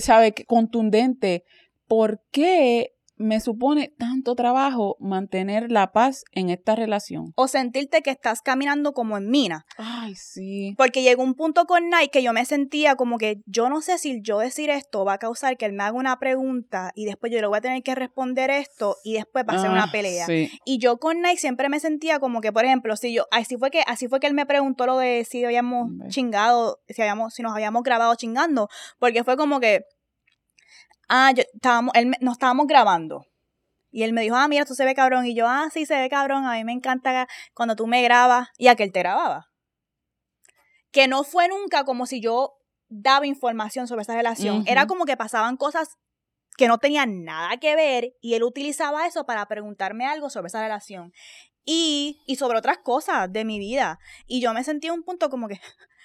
[0.00, 0.34] ¿sabe?
[0.46, 1.44] Contundente.
[1.86, 7.32] ¿Por qué me supone tanto trabajo mantener la paz en esta relación.
[7.36, 9.66] O sentirte que estás caminando como en mina.
[9.76, 10.74] Ay, sí.
[10.76, 13.98] Porque llegó un punto con Nike que yo me sentía como que yo no sé
[13.98, 17.32] si yo decir esto va a causar que él me haga una pregunta y después
[17.32, 19.92] yo le voy a tener que responder esto y después va a ser una ah,
[19.92, 20.26] pelea.
[20.64, 23.70] Y yo con Nike siempre me sentía como que, por ejemplo, si yo, así fue
[23.70, 27.42] que, así fue que él me preguntó lo de si habíamos chingado, si habíamos, si
[27.42, 29.84] nos habíamos grabado chingando, porque fue como que
[31.08, 33.26] ah, yo, estábamos, él, nos estábamos grabando.
[33.90, 35.24] Y él me dijo, ah, mira, esto se ve cabrón.
[35.24, 36.46] Y yo, ah, sí, se ve cabrón.
[36.46, 38.48] A mí me encanta cuando tú me grabas.
[38.58, 39.52] Y a que él te grababa.
[40.90, 42.54] Que no fue nunca como si yo
[42.88, 44.64] daba información sobre esa relación.
[44.66, 45.96] Era como que pasaban cosas
[46.56, 50.60] que no tenían nada que ver y él utilizaba eso para preguntarme algo sobre esa
[50.60, 51.12] relación.
[51.64, 53.98] Y, y sobre otras cosas de mi vida.
[54.26, 55.60] Y yo me sentí un punto como que,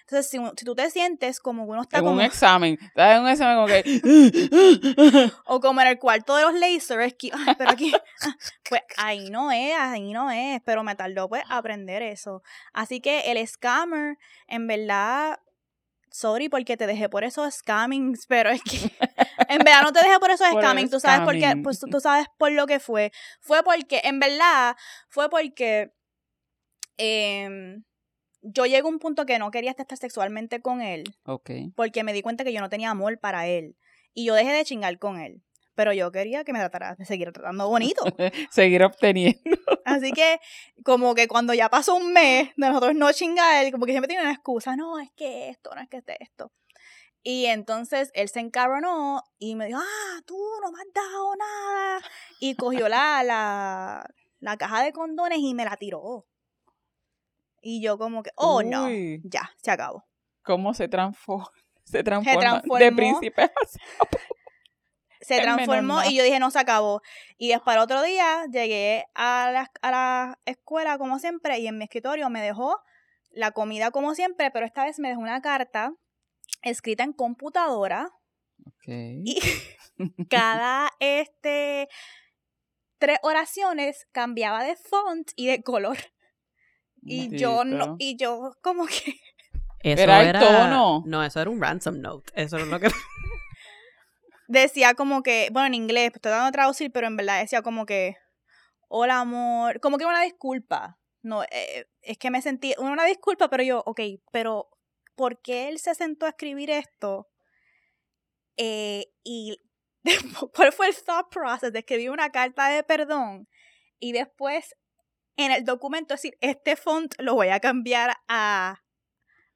[0.10, 2.16] entonces, si, tú te sientes como uno está en como...
[2.16, 5.32] un examen, estás en un examen como que...
[5.46, 7.16] o como en el cuarto de los lasers,
[7.58, 7.94] pero aquí...
[8.68, 12.42] pues ahí no es, ahí no es, pero me tardó pues aprender eso.
[12.74, 15.40] Así que el scammer, en verdad,
[16.10, 18.92] sorry porque te dejé por esos scammings, pero es que
[19.48, 22.26] en verdad no te dejé por esos scammings, tú sabes por qué, pues tú sabes
[22.40, 23.12] por lo que fue.
[23.42, 24.76] Fue porque, en verdad,
[25.08, 25.94] fue porque...
[26.98, 27.80] Eh,
[28.42, 31.04] yo llego a un punto que no quería estar sexualmente con él.
[31.26, 31.52] Ok.
[31.76, 33.76] Porque me di cuenta que yo no tenía amor para él.
[34.14, 35.44] Y yo dejé de chingar con él.
[35.76, 38.04] Pero yo quería que me tratara, de seguir tratando bonito.
[38.52, 39.40] seguir obteniendo.
[39.86, 40.40] Así que,
[40.84, 44.24] como que cuando ya pasó un mes de nosotros no chingar, como que siempre tiene
[44.24, 44.76] una excusa.
[44.76, 46.52] No, es que esto, no es que esto.
[47.24, 52.02] Y entonces él se encabronó y me dijo, ah, tú no me has dado nada.
[52.40, 54.06] Y cogió la, la,
[54.40, 56.29] la caja de condones y me la tiró.
[57.62, 58.90] Y yo como que, oh no,
[59.24, 60.06] ya, se acabó.
[60.44, 61.50] ¿Cómo se transformó?
[61.90, 63.52] Se transformó de príncipe
[65.22, 67.02] Se transformó y yo dije, no, se acabó.
[67.40, 71.80] Y después el otro día llegué a la, a la escuela como siempre y en
[71.80, 72.80] mi escritorio me dejó
[73.32, 75.94] la comida como siempre, pero esta vez me dejó una carta
[76.62, 78.10] escrita en computadora.
[78.86, 79.40] Y
[80.30, 81.90] cada este
[82.98, 85.98] tres oraciones cambiaba de font y de color.
[87.10, 89.20] Y yo no, y yo como que
[89.82, 91.04] eso era, el tono.
[91.06, 92.32] No, eso era un ransom note.
[92.36, 92.90] Eso era lo que
[94.48, 97.86] decía como que, bueno, en inglés, estoy dando a traducir, pero en verdad decía como
[97.86, 98.18] que
[98.90, 101.00] hola amor, como que una disculpa.
[101.22, 104.02] No, eh, es que me sentí una disculpa, pero yo, ok,
[104.32, 104.70] pero
[105.16, 107.30] ¿por qué él se sentó a escribir esto?
[108.58, 109.58] Eh, y
[110.56, 113.48] ¿cuál fue el thought process de escribir una carta de perdón
[114.00, 114.76] y después
[115.46, 118.82] en el documento decir, este font lo voy a cambiar a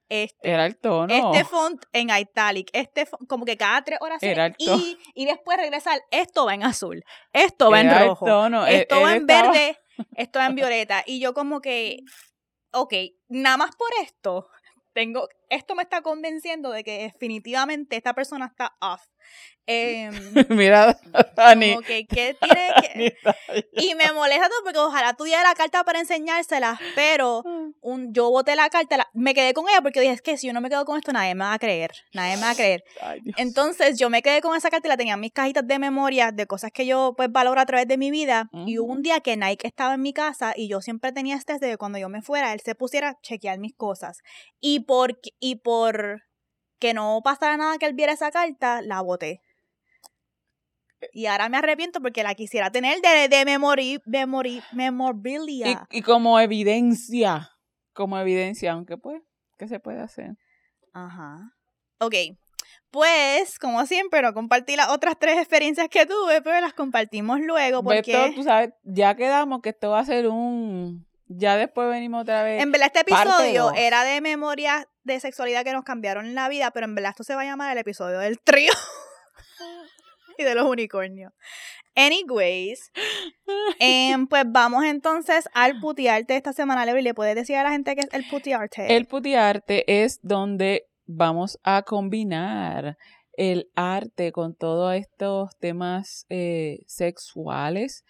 [0.09, 0.49] este.
[0.49, 1.13] Era el tono.
[1.13, 4.21] Este font en italic, este como que cada tres horas.
[4.21, 4.77] Era el tono.
[4.77, 7.03] Y, y después regresar, esto va en azul,
[7.33, 8.25] esto va en rojo,
[8.65, 9.79] e, esto va en verde,
[10.15, 11.03] esto va en violeta.
[11.05, 11.99] Y yo como que,
[12.71, 12.93] ok,
[13.27, 14.47] nada más por esto,
[14.93, 19.03] tengo, esto me está convenciendo de que definitivamente esta persona está off.
[19.65, 20.09] Eh,
[20.49, 20.99] Mira,
[21.35, 21.77] Dani.
[21.87, 22.37] ¿qué tiene
[22.81, 23.17] que...
[23.73, 27.73] y me molesta todo porque ojalá tuviera la carta para enseñársela, pero mm.
[27.81, 30.53] un, yo boté la carta, me quedé con ella porque dije, es que si yo
[30.53, 32.83] no me quedo con esto, nadie me va a creer, nadie me va a creer.
[33.37, 36.31] Entonces yo me quedé con esa carta y la tenía en mis cajitas de memoria
[36.31, 38.49] de cosas que yo pues valoro a través de mi vida.
[38.65, 41.53] Y hubo un día que Nike estaba en mi casa y yo siempre tenía este
[41.59, 44.19] de que cuando yo me fuera, él se pusiera a chequear mis cosas.
[44.59, 46.23] Y por, y por
[46.79, 49.41] que no pasara nada que él viera esa carta, la boté.
[51.11, 53.43] Y ahora me arrepiento porque la quisiera tener de, de
[54.71, 55.85] memorabilia.
[55.91, 57.51] Y, como evidencia,
[57.91, 59.21] como evidencia, aunque pues,
[59.57, 60.37] ¿qué se puede hacer?
[60.93, 61.51] Ajá.
[61.99, 62.15] Ok.
[62.89, 67.83] Pues, como siempre, no compartí las otras tres experiencias que tuve, pero las compartimos luego
[67.83, 68.31] porque...
[68.33, 71.05] tú sabes, ya quedamos que esto va a ser un...
[71.27, 72.61] Ya después venimos otra vez.
[72.61, 76.85] En verdad, este episodio era de memorias de sexualidad que nos cambiaron la vida, pero
[76.85, 78.71] en verdad esto se va a llamar el episodio del trío.
[80.37, 81.33] y de los unicornios.
[81.95, 82.91] Anyways,
[83.79, 86.85] em, pues vamos entonces al putearte esta semana.
[86.85, 88.95] ¿Le puedes decir a la gente qué es el putearte?
[88.95, 92.97] El putearte es donde vamos a combinar
[93.35, 98.05] el arte con todos estos temas eh, sexuales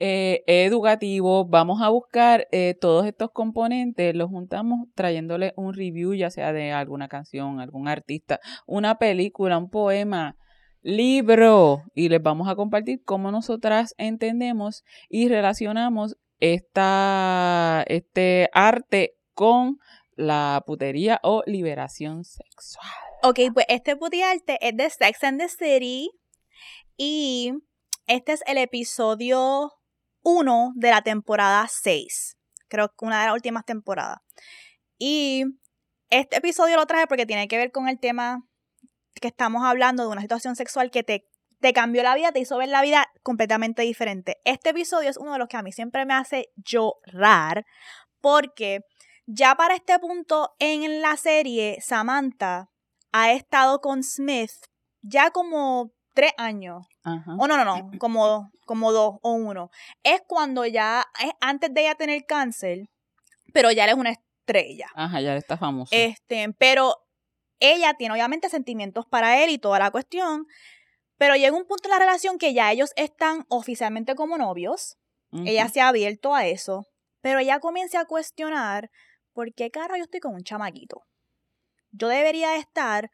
[0.00, 1.44] eh, educativo.
[1.44, 6.72] Vamos a buscar eh, todos estos componentes, los juntamos trayéndole un review, ya sea de
[6.72, 10.36] alguna canción, algún artista, una película, un poema,
[10.82, 19.78] libro, y les vamos a compartir cómo nosotras entendemos y relacionamos esta, este arte con
[20.14, 22.86] la putería o liberación sexual.
[23.22, 23.92] Ok, pues este
[24.24, 26.10] arte es de Sex and the City
[26.96, 27.52] y
[28.06, 29.72] este es el episodio
[30.26, 32.36] 1 de la temporada 6.
[32.66, 34.18] Creo que una de las últimas temporadas.
[34.98, 35.44] Y
[36.10, 38.44] este episodio lo traje porque tiene que ver con el tema
[39.14, 41.28] que estamos hablando de una situación sexual que te,
[41.60, 44.38] te cambió la vida, te hizo ver la vida completamente diferente.
[44.44, 47.64] Este episodio es uno de los que a mí siempre me hace llorar
[48.20, 48.80] porque
[49.26, 52.68] ya para este punto en la serie, Samantha
[53.12, 54.50] ha estado con Smith
[55.02, 56.86] ya como tres años.
[57.04, 59.70] O no, no, no, como, como dos o uno.
[60.02, 62.88] Es cuando ya, es antes de ella tener cáncer,
[63.52, 64.88] pero ya es una estrella.
[64.94, 65.94] Ajá, ya está famosa.
[65.94, 66.96] Este, pero
[67.60, 70.46] ella tiene obviamente sentimientos para él y toda la cuestión,
[71.18, 74.96] pero llega un punto en la relación que ya ellos están oficialmente como novios.
[75.44, 76.86] Ella se ha abierto a eso,
[77.20, 78.90] pero ella comienza a cuestionar
[79.34, 81.02] ¿por qué carajo yo estoy con un chamaquito?
[81.90, 83.10] Yo debería estar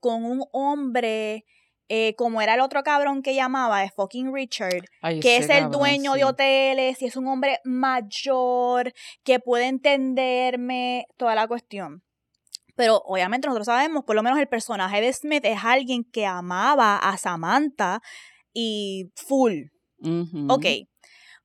[0.00, 1.44] con un hombre
[1.88, 4.84] eh, como era el otro cabrón que llamaba, es fucking Richard,
[5.20, 11.34] que es el dueño de hoteles y es un hombre mayor que puede entenderme toda
[11.34, 12.02] la cuestión.
[12.74, 16.98] Pero obviamente nosotros sabemos, por lo menos el personaje de Smith es alguien que amaba
[16.98, 18.02] a Samantha
[18.52, 19.66] y full.
[20.48, 20.66] Ok,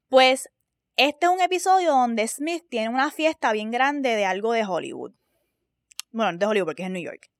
[0.10, 0.50] pues
[0.98, 5.14] este es un episodio donde Smith tiene una fiesta bien grande de algo de Hollywood.
[6.12, 7.32] Bueno, de Hollywood porque es en New York.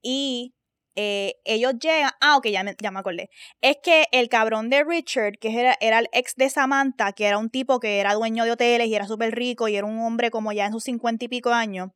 [0.00, 0.54] Y
[0.96, 2.10] eh, ellos llegan.
[2.20, 3.30] Ah, ok, ya me, ya me acordé.
[3.60, 7.38] Es que el cabrón de Richard, que era, era el ex de Samantha, que era
[7.38, 10.30] un tipo que era dueño de hoteles y era súper rico y era un hombre
[10.30, 11.90] como ya en sus cincuenta y pico años.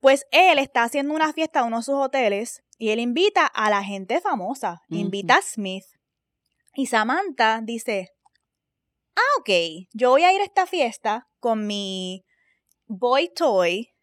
[0.00, 3.70] Pues él está haciendo una fiesta en uno de sus hoteles y él invita a
[3.70, 4.82] la gente famosa.
[4.88, 5.84] Invita a Smith.
[6.74, 8.10] Y Samantha dice:
[9.16, 9.50] ah, ok,
[9.92, 12.24] yo voy a ir a esta fiesta con mi
[12.86, 13.94] boy toy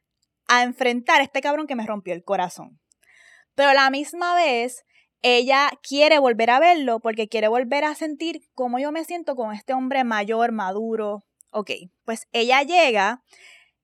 [0.48, 2.80] a enfrentar a este cabrón que me rompió el corazón.
[3.56, 4.84] Pero a la misma vez,
[5.22, 9.54] ella quiere volver a verlo porque quiere volver a sentir cómo yo me siento con
[9.54, 11.24] este hombre mayor, maduro.
[11.52, 11.72] Ok,
[12.04, 13.24] pues ella llega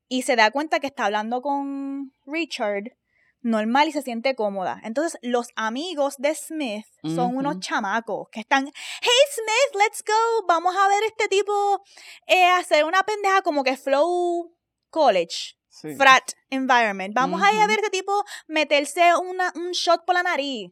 [0.08, 2.96] y se da cuenta que está hablando con Richard
[3.42, 4.82] normal y se siente cómoda.
[4.84, 10.76] Entonces, los amigos de Smith son unos chamacos que están, hey Smith, let's go, vamos
[10.76, 11.82] a ver este tipo
[12.28, 14.54] eh, hacer una pendeja como que Flow
[14.90, 15.59] College.
[15.98, 17.14] Frat environment.
[17.14, 20.72] Vamos a ir a ver este tipo meterse una, un shot por la nariz.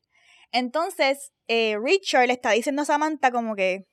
[0.52, 3.86] Entonces, eh, Richard le está diciendo a Samantha como que...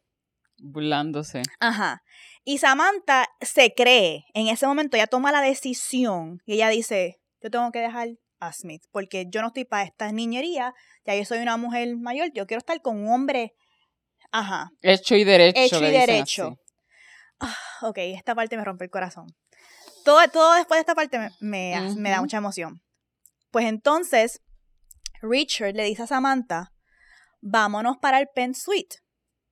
[0.58, 1.42] Burlándose.
[1.60, 2.02] Ajá.
[2.44, 7.50] Y Samantha se cree, en ese momento ella toma la decisión y ella dice, yo
[7.50, 8.08] tengo que dejar
[8.52, 10.74] Smith, porque yo no estoy para esta niñería,
[11.06, 13.54] ya yo soy una mujer mayor, yo quiero estar con un hombre,
[14.30, 14.70] ajá.
[14.82, 15.60] Hecho y derecho.
[15.60, 16.58] Hecho y derecho.
[17.40, 19.26] Ah, ok, esta parte me rompe el corazón.
[20.04, 22.82] Todo, todo después de esta parte me, me, da mucha emoción.
[23.50, 24.42] Pues entonces,
[25.22, 26.72] Richard le dice a Samantha,
[27.40, 28.98] vámonos para el Pen Suite,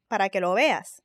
[0.08, 1.02] para que lo veas.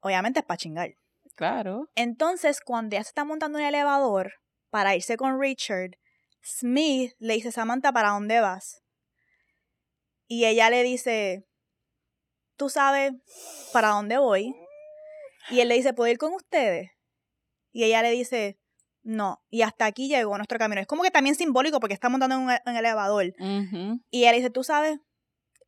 [0.00, 0.90] Obviamente es para chingar.
[1.34, 1.88] Claro.
[1.96, 4.32] Entonces, cuando ya se está montando un elevador
[4.70, 5.98] para irse con Richard,
[6.42, 8.82] Smith le dice, Samantha, ¿para dónde vas?
[10.28, 11.44] Y ella le dice,
[12.56, 13.12] ¿tú sabes
[13.72, 14.54] para dónde voy?
[15.50, 16.90] Y él le dice, ¿puedo ir con ustedes?
[17.76, 18.58] Y ella le dice,
[19.02, 19.44] no.
[19.50, 20.80] Y hasta aquí llegó nuestro camino.
[20.80, 23.34] Es como que también simbólico porque está montando en un, elevador.
[24.10, 24.98] Y ella le dice, ¿tú sabes?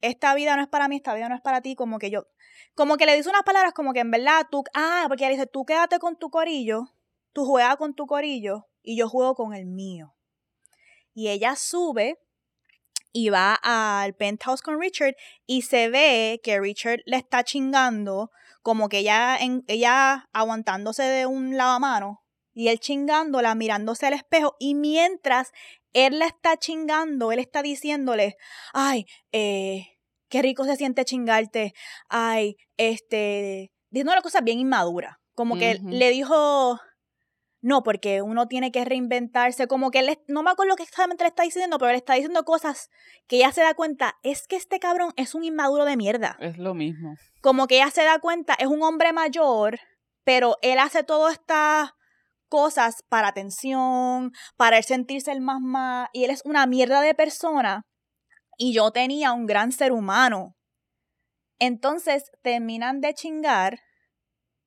[0.00, 1.74] Esta vida no es para mí, esta vida no es para ti.
[1.74, 2.26] Como que yo,
[2.74, 5.46] como que le dice unas palabras como que en verdad tú, ah, porque ella dice,
[5.46, 6.94] tú quédate con tu corillo,
[7.34, 10.16] tú juegas con tu corillo y yo juego con el mío.
[11.12, 12.18] Y ella sube
[13.12, 18.30] y va al penthouse con Richard y se ve que Richard le está chingando,
[18.68, 24.56] como que ella, en, ella aguantándose de un lavamano y él chingándola, mirándose al espejo
[24.58, 25.52] y mientras
[25.94, 28.36] él la está chingando, él está diciéndole,
[28.74, 29.86] ay, eh,
[30.28, 31.72] qué rico se siente chingarte,
[32.10, 36.78] ay, este, diciendo cosas bien inmaduras, como que le dijo,
[37.60, 41.24] no, porque uno tiene que reinventarse, como que él, no me acuerdo lo que exactamente
[41.24, 42.88] le está diciendo, pero él está diciendo cosas
[43.26, 46.36] que ella se da cuenta, es que este cabrón es un inmaduro de mierda.
[46.40, 47.14] Es lo mismo.
[47.40, 49.80] Como que ella se da cuenta, es un hombre mayor,
[50.24, 51.90] pero él hace todas estas
[52.48, 57.14] cosas para atención, para él sentirse el más más, y él es una mierda de
[57.14, 57.82] persona,
[58.56, 60.54] y yo tenía un gran ser humano.
[61.58, 63.80] Entonces terminan de chingar,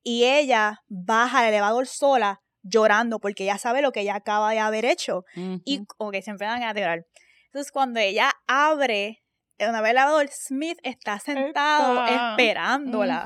[0.04, 4.58] y ella baja al elevador sola llorando porque ella sabe lo que ella acaba de
[4.58, 5.24] haber hecho
[5.64, 7.06] y como que se a llorar.
[7.46, 9.22] Entonces cuando ella abre
[9.58, 13.24] el elevador, Smith está sentado esperándola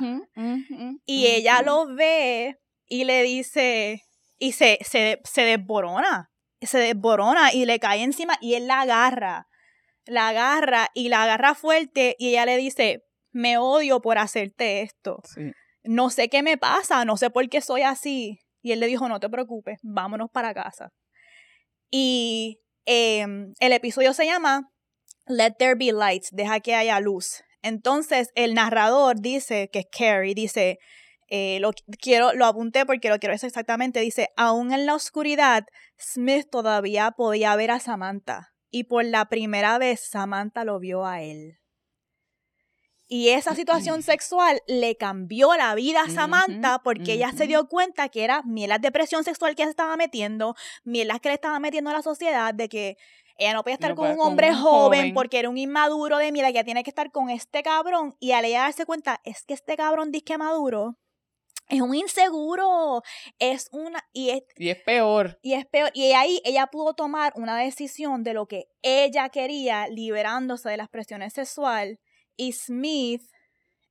[1.05, 4.03] y ella lo ve y le dice
[4.39, 6.31] y se, se, se desborona,
[6.61, 9.49] se desborona y le cae encima y él la agarra,
[10.05, 15.23] la agarra y la agarra fuerte y ella le dice, me odio por hacerte esto.
[15.85, 18.41] No sé qué me pasa, no sé por qué soy así.
[18.67, 20.93] Y él le dijo, no te preocupes, vámonos para casa.
[21.89, 24.73] Y em, el episodio se llama
[25.29, 27.45] Let There Be Lights, deja que haya luz.
[27.63, 30.81] Entonces el narrador dice, que es Carrie, dice,
[31.29, 35.65] eh, lo quiero, lo apunté porque lo quiero decir exactamente, dice, aún en la oscuridad,
[35.97, 38.49] Smith todavía podía ver a Samantha.
[38.73, 41.61] Y por la primera vez Samantha lo vio a él.
[43.09, 48.09] Y esa situación sexual le cambió la vida a Samantha porque ella se dio cuenta
[48.09, 51.91] que era miel la depresión sexual que se estaba metiendo, miel que le estaba metiendo
[51.91, 52.97] a la sociedad, de que
[53.39, 56.65] ella no podía estar con un hombre joven, porque era un inmaduro de mira que
[56.65, 58.17] tiene que estar con este cabrón.
[58.19, 60.97] Y al ella darse cuenta, es que este cabrón disque maduro
[61.69, 63.03] es un inseguro,
[63.39, 65.39] es una y es, y es peor.
[65.43, 69.89] Y es peor y ahí ella pudo tomar una decisión de lo que ella quería
[69.89, 71.99] liberándose de la expresión sexual
[72.37, 73.23] y Smith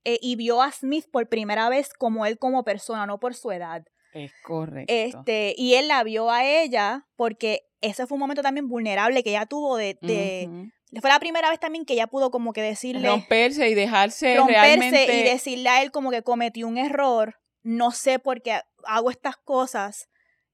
[0.03, 3.51] eh, y vio a Smith por primera vez como él como persona, no por su
[3.51, 3.83] edad.
[4.13, 4.93] Es correcto.
[4.93, 9.31] Este, y él la vio a ella porque ese fue un momento también vulnerable que
[9.31, 10.71] ella tuvo de, de
[11.01, 14.61] fue la primera vez también que ella pudo como que decirle romperse y dejarse romperse
[14.61, 15.19] realmente...
[15.19, 19.37] y decirle a él como que cometió un error, no sé por qué hago estas
[19.37, 20.09] cosas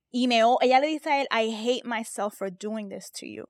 [0.10, 3.46] y me ella le dice a él I hate myself for doing this to you.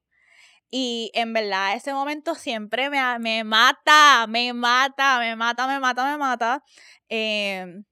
[0.71, 6.11] Y en verdad, ese momento siempre me, me mata, me mata, me mata, me mata,
[6.11, 6.63] me mata.
[7.09, 7.83] Eh,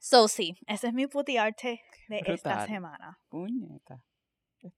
[0.00, 3.18] so, sí, ese es mi arte de esta semana.
[3.28, 4.04] Puñeta.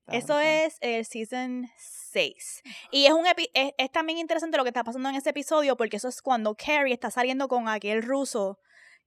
[0.06, 2.62] Eso es el season 6.
[2.92, 5.96] Y es, un es, es, también interesante lo que está pasando en ese episodio porque
[5.96, 8.58] eso es cuando Carrie está saliendo con aquel ruso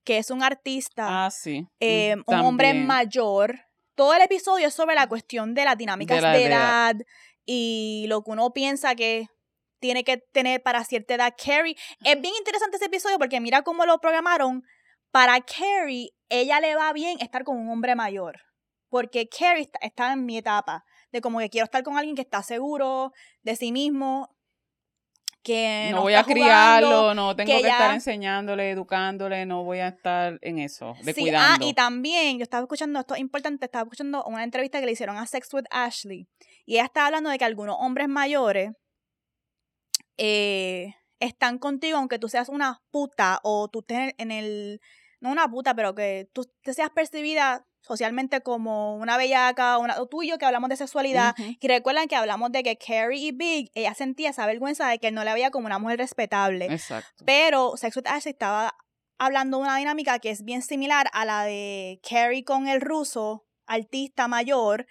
[0.03, 1.67] que es un artista, ah, sí.
[1.79, 3.59] Eh, un hombre mayor.
[3.95, 6.95] Todo el episodio es sobre la cuestión de las dinámicas de, de edad,
[7.45, 9.27] y lo que uno piensa que
[9.79, 11.75] tiene que tener para cierta edad Carrie.
[12.03, 14.63] Es bien interesante ese episodio porque mira cómo lo programaron.
[15.11, 18.41] Para Carrie, ella le va bien estar con un hombre mayor.
[18.89, 22.43] Porque Carrie está, en mi etapa de como que quiero estar con alguien que está
[22.43, 23.11] seguro
[23.43, 24.35] de sí mismo,
[25.43, 30.39] que no, voy a criarlo, no tengo que, estar enseñándole, educándole, no voy a estar
[30.41, 34.23] en eso, de sí, Ah, y también, yo estaba escuchando, esto es importante, estaba escuchando
[34.25, 36.27] una entrevista que le hicieron a Sex with Ashley,
[36.66, 38.72] y ella estaba hablando de que algunos hombres mayores
[40.18, 44.82] eh, están contigo aunque tú seas una puta o tú estés en el,
[45.20, 50.07] no una puta, pero que tú te seas percibida socialmente como una bellaca, una, o
[50.07, 53.32] tú y yo que hablamos de sexualidad, y recuerdan que hablamos de que Carrie y
[53.32, 56.66] Big, ella sentía esa vergüenza de que no la veía como una mujer respetable.
[56.66, 57.24] Exacto.
[57.26, 58.76] Pero Sex with Ashley estaba
[59.20, 63.45] hablando de una dinámica que es bien similar a la de Carrie con el ruso,
[63.68, 64.88] artista mayor,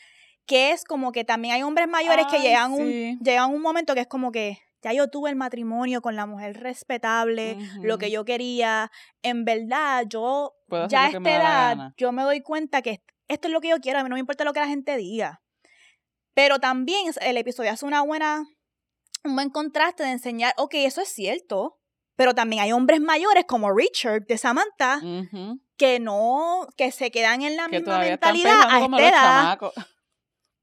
[0.46, 4.00] que es como que también hay hombres mayores que llegan un, llegan un momento que
[4.00, 8.26] es como que ya yo tuve el matrimonio con la mujer respetable, lo que yo
[8.26, 8.90] quería.
[9.22, 10.52] En verdad, yo
[10.90, 13.98] ya a esta edad, yo me doy cuenta que esto es lo que yo quiero,
[13.98, 15.40] a mí no me importa lo que la gente diga.
[16.34, 18.44] Pero también el episodio hace una buena,
[19.24, 21.78] un buen contraste de enseñar, ok, eso es cierto,
[22.16, 25.00] pero también hay hombres mayores como Richard de Samantha
[25.78, 29.58] que no, que se quedan en la misma mentalidad a esta edad.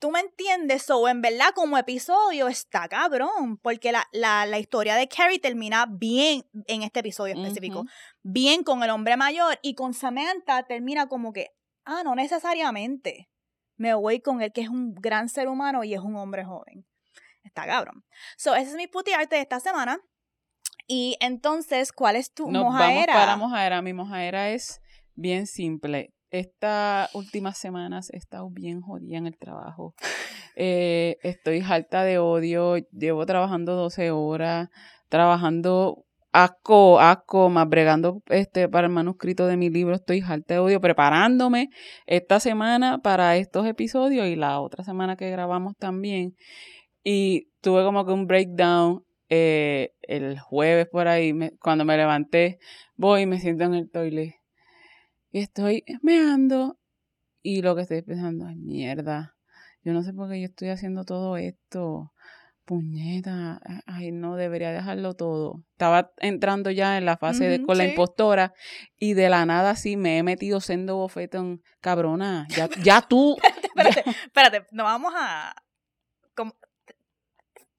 [0.02, 0.90] ¿Tú me entiendes?
[0.90, 5.86] O en verdad, como episodio está cabrón, porque la, la, la historia de Carrie termina
[5.88, 7.86] bien en este episodio específico.
[8.24, 11.52] Bien con el hombre mayor y con Samantha termina como que,
[11.86, 13.30] ah, no necesariamente.
[13.78, 16.84] Me voy con él que es un gran ser humano y es un hombre joven.
[17.44, 18.04] Está cabrón.
[18.38, 20.00] So, ese es mi puti arte de esta semana.
[20.88, 23.14] Y entonces, ¿cuál es tu Nos mojaera?
[23.14, 23.82] Vamos para mojaera.
[23.84, 24.82] Mi mojaera es
[25.14, 26.12] bien simple.
[26.32, 29.94] Estas últimas semanas he estado bien jodida en el trabajo.
[30.56, 32.78] Eh, estoy harta de odio.
[32.92, 34.70] Llevo trabajando 12 horas,
[35.10, 39.94] trabajando asco, asco, más bregando este, para el manuscrito de mi libro.
[39.94, 41.70] Estoy harta de odio, preparándome
[42.06, 46.36] esta semana para estos episodios y la otra semana que grabamos también.
[47.04, 52.60] Y tuve como que un breakdown eh, el jueves por ahí, cuando me levanté,
[52.96, 54.41] voy y me siento en el toilet
[55.32, 56.78] y estoy meando
[57.42, 59.36] y lo que estoy pensando es mierda.
[59.84, 62.14] Yo no sé por qué yo estoy haciendo todo esto.
[62.66, 65.64] puñeta, ay, no, debería dejarlo todo.
[65.72, 68.54] Estaba entrando ya en la fase de, con la impostora
[68.98, 71.64] y de la nada sí me he metido siendo bofetón.
[71.80, 73.38] Cabrona, ya, ya tú.
[73.64, 75.56] espérate, espérate, no vamos a...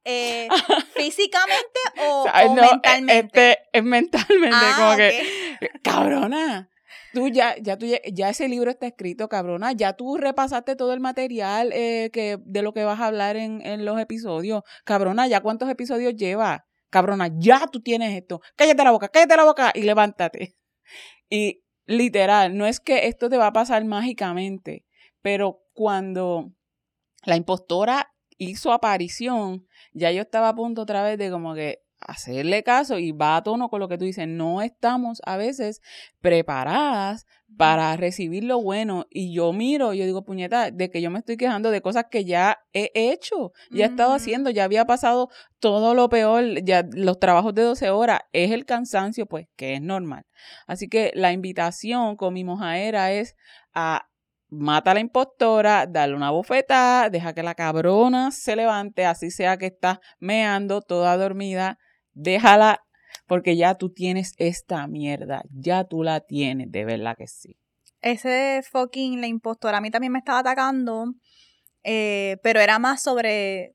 [0.05, 0.49] Eh,
[0.97, 3.19] ¿Físicamente o, mentalmente?
[3.19, 6.69] Este, es mentalmente, ah, como que, cabrona,
[7.13, 9.73] tú ya, ya, tú, ya ese libro está escrito, cabrona.
[9.73, 13.65] Ya tú repasaste todo el material eh, que, de lo que vas a hablar en,
[13.65, 14.63] en los episodios.
[14.85, 16.67] Cabrona, ¿ya cuántos episodios lleva?
[16.91, 18.41] Cabrona, ya tú tienes esto.
[18.57, 20.57] Cállate la boca, cállate la boca y levántate.
[21.31, 24.85] Y literal, no es que esto te va a pasar mágicamente,
[25.23, 26.53] pero cuando
[27.25, 32.63] la impostora hizo aparición, ya yo estaba a punto otra vez de como que hacerle
[32.63, 35.81] caso y va a tono con lo que tú dices, no estamos a veces
[36.21, 37.27] preparadas
[37.57, 39.07] para recibir lo bueno.
[39.11, 42.25] Y yo miro, yo digo, puñeta, de que yo me estoy quejando de cosas que
[42.25, 45.29] ya he hecho, ya he estado haciendo, ya había pasado
[45.59, 49.83] todo lo peor, ya los trabajos de 12 horas, es el cansancio, pues, que es
[49.83, 50.25] normal.
[50.67, 53.37] Así que la invitación con mi mojaera es
[53.75, 54.09] a
[54.53, 59.57] mata a la impostora, dale una bofetada, deja que la cabrona se levante, así sea
[59.57, 61.79] que está meando toda dormida,
[62.15, 62.81] déjala
[63.27, 67.57] porque ya tú tienes esta mierda, ya tú la tienes, de verdad que sí.
[68.01, 71.15] Ese fucking la impostora a mí también me estaba atacando,
[71.85, 73.75] eh, pero era más sobre,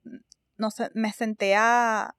[0.58, 2.17] no sé, me senté a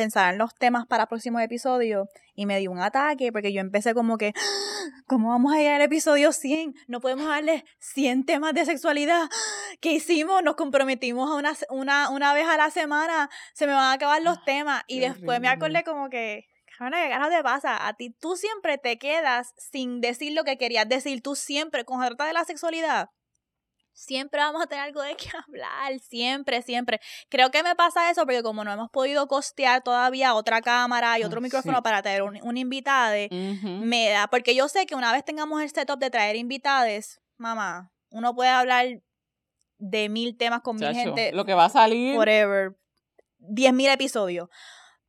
[0.00, 3.92] pensar en los temas para próximos episodios y me dio un ataque porque yo empecé
[3.92, 4.32] como que,
[5.06, 6.74] ¿cómo vamos a llegar al episodio 100?
[6.88, 9.28] No podemos darle 100 temas de sexualidad.
[9.82, 10.42] ¿Qué hicimos?
[10.42, 14.22] Nos comprometimos a una, una, una vez a la semana, se me van a acabar
[14.22, 17.86] los ah, temas y después me acordé como que, ¿qué carajo te pasa?
[17.86, 22.00] A ti tú siempre te quedas sin decir lo que querías decir, tú siempre con
[22.00, 23.10] trata de la sexualidad
[24.00, 27.00] siempre vamos a tener algo de qué hablar, siempre, siempre.
[27.28, 31.24] Creo que me pasa eso porque como no hemos podido costear todavía otra cámara y
[31.24, 35.12] otro ah, micrófono para traer un, un invitado, me da, porque yo sé que una
[35.12, 38.86] vez tengamos el setup de traer invitados, mamá, uno puede hablar
[39.78, 41.32] de mil temas con mil gente.
[41.32, 42.16] Lo que va a salir.
[42.16, 42.76] Whatever.
[43.38, 44.48] Diez mil episodios.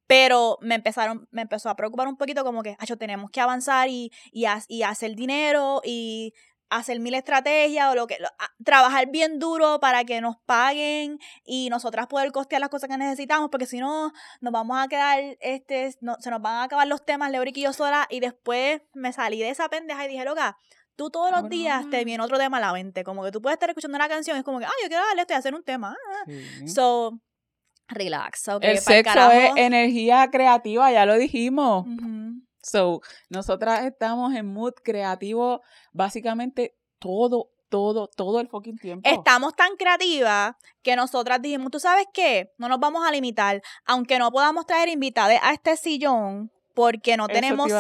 [0.08, 4.12] Pero me empezaron, me empezó a preocupar un poquito como que, tenemos que avanzar y,
[4.34, 6.34] y, y hacer dinero y
[6.72, 8.18] hacer mil estrategias o lo que
[8.64, 13.50] trabajar bien duro para que nos paguen y nosotras poder costear las cosas que necesitamos
[13.52, 17.06] porque si no nos vamos a quedar este no, se nos van a acabar los
[17.06, 20.58] temas Leoric y yo sola y después me salí de esa pendeja y dije loca
[20.96, 23.56] tú todos los días te viene otro tema a la mente como que tú puedes
[23.56, 25.54] estar escuchando una canción y es como que ah yo quiero darle esto y hacer
[25.54, 25.98] un tema
[26.66, 27.20] so
[27.90, 31.86] relax el sexo es energía creativa ya lo dijimos
[32.62, 39.10] So, nosotras estamos en mood creativo básicamente todo, todo, todo el fucking tiempo.
[39.10, 42.54] Estamos tan creativas que nosotras dijimos, ¿tú sabes qué?
[42.58, 47.28] No nos vamos a limitar, aunque no podamos traer invitados a este sillón porque no
[47.28, 47.72] tenemos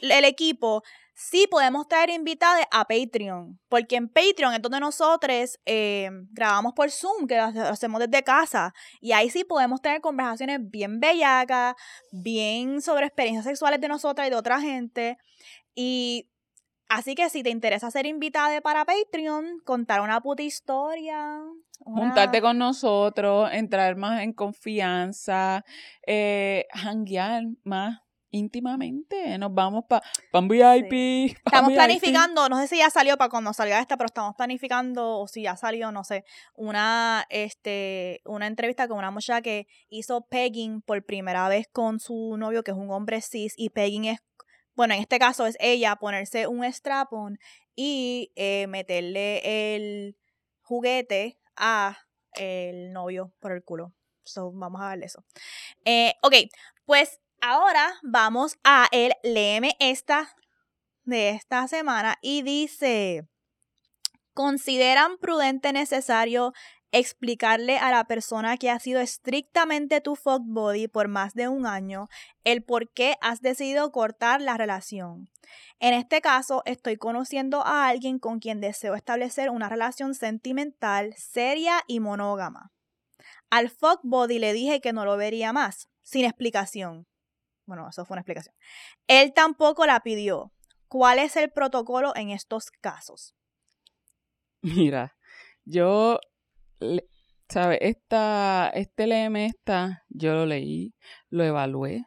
[0.00, 0.82] el equipo
[1.16, 6.90] sí podemos traer invitados a Patreon, porque en Patreon es donde nosotros eh, grabamos por
[6.90, 11.74] Zoom, que lo hacemos desde casa, y ahí sí podemos tener conversaciones bien bellacas,
[12.12, 15.16] bien sobre experiencias sexuales de nosotras y de otra gente,
[15.74, 16.28] y
[16.88, 21.40] así que si te interesa ser invitada para Patreon, contar una puta historia,
[21.78, 25.62] Juntarte con nosotros, entrar más en confianza,
[26.06, 28.00] eh, hanguear más
[28.36, 29.38] íntimamente.
[29.38, 31.36] Nos vamos para pa un VIP.
[31.44, 35.28] estamos planificando, no sé si ya salió para cuando salga esta, pero estamos planificando, o
[35.28, 36.24] si ya salió, no sé,
[36.54, 42.36] una, este, una entrevista con una muchacha que hizo pegging por primera vez con su
[42.36, 44.20] novio, que es un hombre cis, y pegging es,
[44.74, 47.38] bueno, en este caso es ella ponerse un strap-on
[47.74, 50.16] y eh, meterle el
[50.60, 51.98] juguete a
[52.32, 53.94] el novio por el culo.
[54.24, 55.24] So, vamos a darle eso.
[55.84, 56.34] Eh, ok,
[56.84, 60.34] pues Ahora vamos a el léeme esta
[61.04, 63.28] de esta semana y dice,
[64.34, 66.52] ¿consideran prudente necesario
[66.92, 71.66] explicarle a la persona que ha sido estrictamente tu fuck body por más de un
[71.66, 72.08] año
[72.44, 75.30] el por qué has decidido cortar la relación?
[75.78, 81.82] En este caso, estoy conociendo a alguien con quien deseo establecer una relación sentimental, seria
[81.86, 82.72] y monógama.
[83.50, 87.06] Al fuck body le dije que no lo vería más, sin explicación.
[87.66, 88.54] Bueno, eso fue una explicación.
[89.06, 90.52] Él tampoco la pidió.
[90.88, 93.34] ¿Cuál es el protocolo en estos casos?
[94.62, 95.16] Mira,
[95.64, 96.18] yo,
[97.48, 97.78] ¿sabes?
[97.80, 100.94] Esta, este LM esta, yo lo leí,
[101.28, 102.04] lo evalué,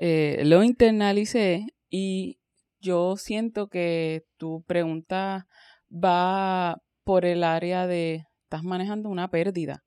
[0.00, 2.38] eh, lo internalicé y
[2.80, 5.46] yo siento que tu pregunta
[5.92, 9.84] va por el área de, estás manejando una pérdida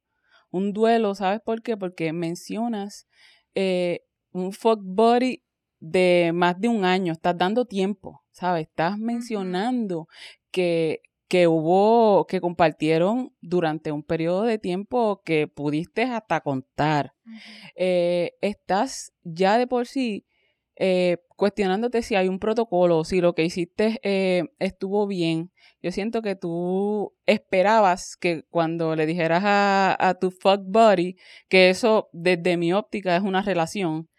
[0.56, 1.76] un duelo, ¿sabes por qué?
[1.76, 3.10] Porque mencionas
[3.56, 4.05] eh,
[4.36, 5.42] un fuck body
[5.80, 8.68] de más de un año, estás dando tiempo, ¿sabes?
[8.68, 10.08] Estás mencionando
[10.52, 17.14] que, que hubo, que compartieron durante un periodo de tiempo que pudiste hasta contar.
[17.76, 20.26] Eh, estás ya de por sí
[20.78, 25.52] eh, cuestionándote si hay un protocolo, si lo que hiciste eh, estuvo bien.
[25.82, 31.16] Yo siento que tú esperabas que cuando le dijeras a, a tu fuck buddy,
[31.48, 34.10] que eso desde mi óptica es una relación,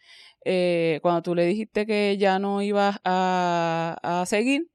[0.48, 4.70] eh, cuando tú le dijiste que ya no ibas a, a seguir,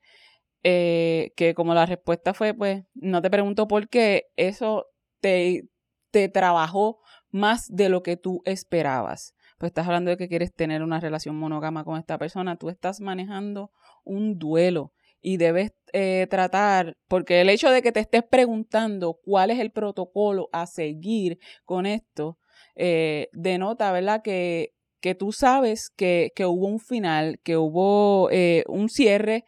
[0.63, 4.88] eh, que como la respuesta fue, pues, no te pregunto por qué, eso
[5.22, 5.69] te,
[6.11, 6.99] te trabajó
[7.30, 9.34] más de lo que tú esperabas.
[9.57, 12.99] Pues estás hablando de que quieres tener una relación monógama con esta persona, tú estás
[12.99, 13.72] manejando
[14.03, 14.91] un duelo
[15.22, 19.72] y debes eh, tratar, porque el hecho de que te estés preguntando cuál es el
[19.72, 22.39] protocolo a seguir con esto,
[22.76, 24.22] denota, ¿verdad?
[24.24, 29.45] Que que tú sabes que, que hubo un final, que hubo eh, un cierre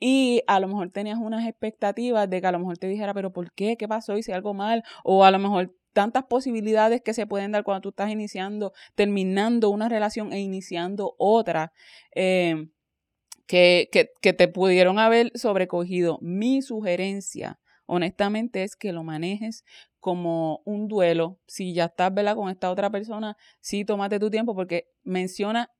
[0.00, 3.32] y a lo mejor tenías unas expectativas de que a lo mejor te dijera, pero
[3.32, 3.76] ¿por qué?
[3.76, 4.16] ¿Qué pasó?
[4.18, 4.82] ¿Hice algo mal?
[5.04, 9.70] O a lo mejor tantas posibilidades que se pueden dar cuando tú estás iniciando, terminando
[9.70, 11.72] una relación e iniciando otra.
[12.14, 12.66] Eh,
[13.46, 16.18] que, que, que, te pudieron haber sobrecogido.
[16.22, 19.64] Mi sugerencia, honestamente, es que lo manejes
[20.00, 21.38] como un duelo.
[21.46, 22.36] Si ya estás, ¿verdad?
[22.36, 25.70] Con esta otra persona, sí, tómate tu tiempo porque menciona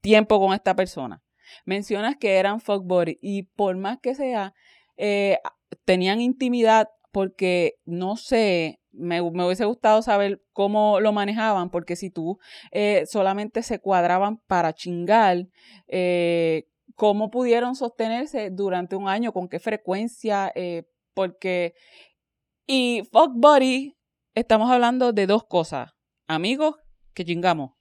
[0.00, 1.22] tiempo con esta persona.
[1.64, 4.54] Mencionas que eran fuckbody y por más que sea,
[4.96, 5.38] eh,
[5.84, 12.38] tenían intimidad porque no sé, me, hubiese gustado saber cómo lo manejaban, porque si tú
[12.72, 15.48] eh, solamente se cuadraban para chingar,
[15.88, 19.32] eh, ¿cómo pudieron sostenerse durante un año?
[19.32, 20.52] ¿Con qué frecuencia?
[21.16, 21.74] Porque
[22.66, 23.96] y fuck buddy,
[24.34, 25.92] estamos hablando de dos cosas.
[26.28, 26.74] Amigos
[27.14, 27.72] que chingamos.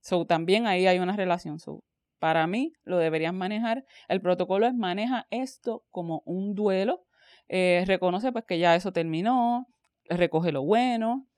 [0.00, 1.60] So, también ahí hay una relación.
[1.60, 1.84] So,
[2.18, 3.84] para mí, lo deberían manejar.
[4.08, 7.06] El protocolo es maneja esto como un duelo.
[7.48, 9.68] Eh, reconoce pues que ya eso terminó.
[10.06, 11.28] Recoge lo bueno.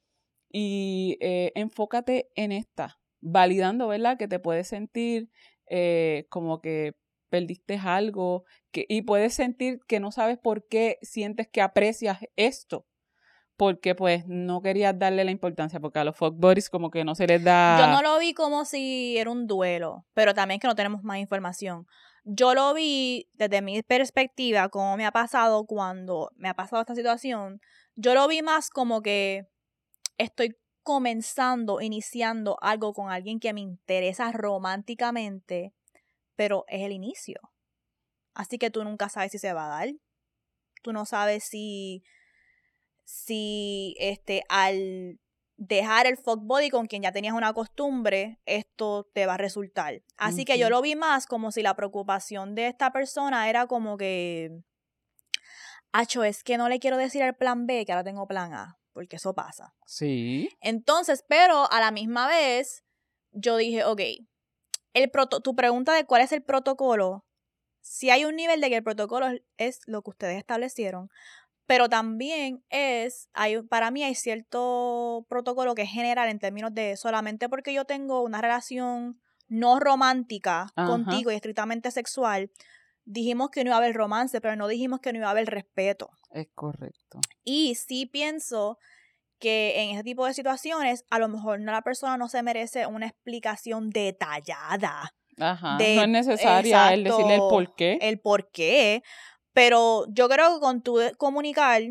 [0.51, 2.99] Y eh, enfócate en esta.
[3.21, 4.17] Validando, ¿verdad?
[4.17, 5.29] Que te puedes sentir
[5.69, 6.95] eh, como que
[7.29, 12.87] perdiste algo que, y puedes sentir que no sabes por qué sientes que aprecias esto.
[13.57, 17.15] Porque pues no querías darle la importancia, porque a los fuck buddies como que no
[17.15, 17.79] se les da...
[17.79, 21.19] Yo no lo vi como si era un duelo, pero también que no tenemos más
[21.19, 21.87] información.
[22.25, 26.95] Yo lo vi desde mi perspectiva, como me ha pasado cuando me ha pasado esta
[26.95, 27.61] situación,
[27.95, 29.47] yo lo vi más como que
[30.19, 35.73] estoy comenzando, iniciando algo con alguien que me interesa románticamente
[36.37, 37.41] pero es el inicio.
[38.35, 39.95] Así que tú nunca sabes si se va a dar.
[40.83, 42.05] Tú no sabes si,
[43.05, 45.19] si este, al
[45.57, 50.03] dejar el fuck body con quien ya tenías una costumbre, esto te va a resultar.
[50.19, 53.97] Así que yo lo vi más como si la preocupación de esta persona era como
[53.97, 54.63] que,
[55.99, 58.79] Acho, es que no le quiero decir el plan B, que ahora tengo plan A,
[58.93, 59.75] porque eso pasa.
[59.87, 60.51] Sí.
[60.61, 62.85] Entonces, pero a la misma vez,
[63.33, 64.03] yo dije, ok,
[64.97, 65.11] el
[65.43, 67.25] tu pregunta de cuál es el protocolo,
[67.81, 69.29] si hay un nivel de que el protocolo
[69.59, 71.11] es lo que ustedes establecieron,
[71.67, 76.97] pero también es, hay, para mí hay cierto protocolo que es general en términos de
[76.97, 82.51] solamente porque yo tengo una relación no romántica contigo y estrictamente sexual,
[83.05, 85.47] dijimos que no iba a haber romance, pero no dijimos que no iba a haber
[85.47, 86.11] respeto.
[86.31, 87.21] Es correcto.
[87.45, 88.79] Y sí pienso
[89.39, 92.87] que en ese tipo de situaciones a lo mejor no la persona no se merece
[92.87, 95.15] una explicación detallada.
[95.39, 97.99] Ajá, no es necesaria el decirle el por qué.
[98.01, 99.03] El por qué,
[99.53, 101.83] pero yo creo que con tu comunicar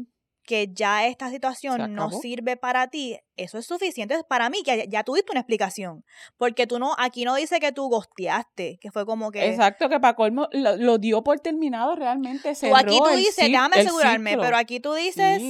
[0.45, 5.03] que ya esta situación no sirve para ti, eso es suficiente para mí, que ya,
[5.03, 6.05] tuviste una explicación.
[6.37, 9.49] Porque tú no, aquí no dice que tú gosteaste, que fue como que...
[9.49, 12.53] Exacto, que para colmo lo, dio por terminado realmente.
[12.71, 15.41] O aquí tú dices, déjame asegurarme, pero aquí tú dices...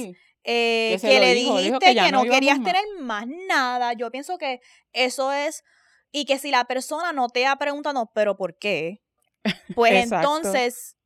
[0.48, 3.94] Eh, que, le dijiste que, no, querías tener más nada.
[3.94, 4.60] Yo pienso que
[4.92, 5.64] eso es,
[6.12, 9.02] y que si la persona no te ha preguntado, pero ¿por qué?
[9.74, 10.96] Pues entonces,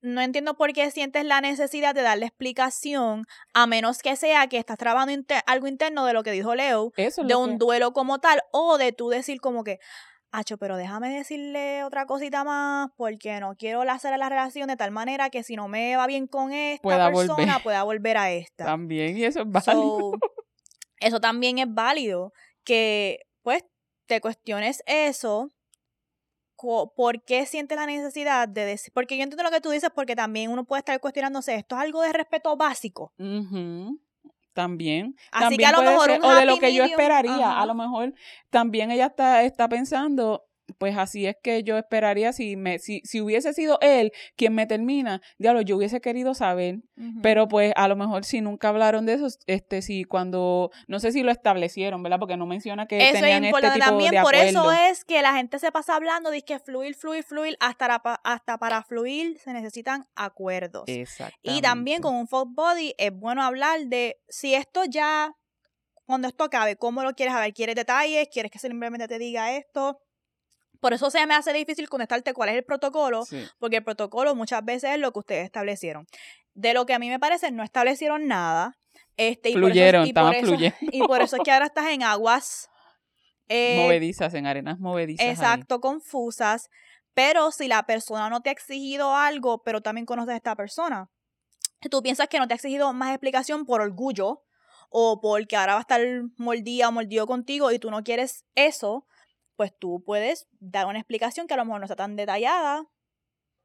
[0.00, 4.56] no entiendo por qué sientes la necesidad de darle explicación, a menos que sea que
[4.56, 5.12] estás trabajando
[5.46, 9.10] algo interno de lo que dijo Leo, de un duelo como tal, o de tú
[9.10, 9.78] decir como que,
[10.36, 14.90] Acho, pero déjame decirle otra cosita más porque no quiero hacer la relación de tal
[14.90, 18.66] manera que si no me va bien con esta persona pueda volver a esta.
[18.66, 20.12] También, y eso es válido.
[21.00, 22.34] eso también es válido.
[22.64, 23.64] Que pues
[24.04, 25.48] te cuestiones eso.
[26.54, 28.92] ¿Por qué sientes la necesidad de decir?
[28.92, 31.80] Porque yo entiendo lo que tú dices, porque también uno puede estar cuestionándose, esto es
[31.80, 33.10] algo de respeto básico.
[34.56, 35.14] También.
[35.30, 37.60] Así que a lo mejor o de lo que yo esperaría.
[37.60, 38.14] A lo mejor
[38.50, 40.46] también ella está, está pensando
[40.78, 44.66] pues así es que yo esperaría si me si, si hubiese sido él quien me
[44.66, 46.80] termina, diablo, yo hubiese querido saber,
[47.22, 51.12] pero pues a lo mejor si nunca hablaron de eso, este si cuando no sé
[51.12, 52.18] si lo establecieron, ¿verdad?
[52.18, 55.58] Porque no menciona que tenían este tipo también, de por eso es que la gente
[55.58, 57.86] se pasa hablando de que fluir, fluir, fluir hasta
[58.24, 60.84] hasta para fluir se necesitan acuerdos.
[61.42, 65.34] Y también con un fuck body es bueno hablar de si esto ya
[66.06, 67.52] cuando esto acabe, ¿cómo lo quieres saber?
[67.52, 68.28] ¿Quieres detalles?
[68.32, 70.00] ¿Quieres que simplemente te diga esto?
[70.80, 73.24] Por eso se me hace difícil contestarte cuál es el protocolo,
[73.58, 76.06] porque el protocolo muchas veces es lo que ustedes establecieron.
[76.54, 78.76] De lo que a mí me parece, no establecieron nada.
[79.16, 80.76] Este, Fluyeron, y por eso, fluyendo.
[80.80, 82.68] Y por eso es que ahora estás en aguas
[83.48, 85.26] eh, movedizas, en arenas movedizas.
[85.26, 86.68] Exacto, confusas.
[87.14, 91.08] Pero si la persona no te ha exigido algo, pero también conoces a esta persona,
[91.90, 94.42] tú piensas que no te ha exigido más explicación por orgullo
[94.90, 96.00] o porque ahora va a estar
[96.36, 99.06] mordida o mordido contigo y tú no quieres eso,
[99.56, 102.86] pues tú puedes dar una explicación que a lo mejor no sea tan detallada,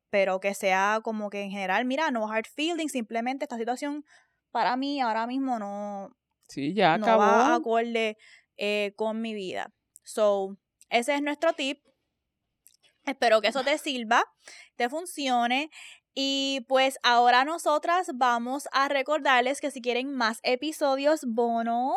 [0.09, 4.05] pero que sea como que en general, mira, no hard feelings, simplemente esta situación
[4.51, 6.15] para mí ahora mismo no,
[6.47, 8.17] sí, ya no va acorde
[8.57, 9.73] eh, con mi vida.
[10.03, 10.57] So,
[10.89, 11.79] ese es nuestro tip.
[13.05, 14.23] Espero que eso te sirva,
[14.75, 15.71] te funcione.
[16.13, 21.95] Y pues ahora nosotras vamos a recordarles que si quieren más episodios bono,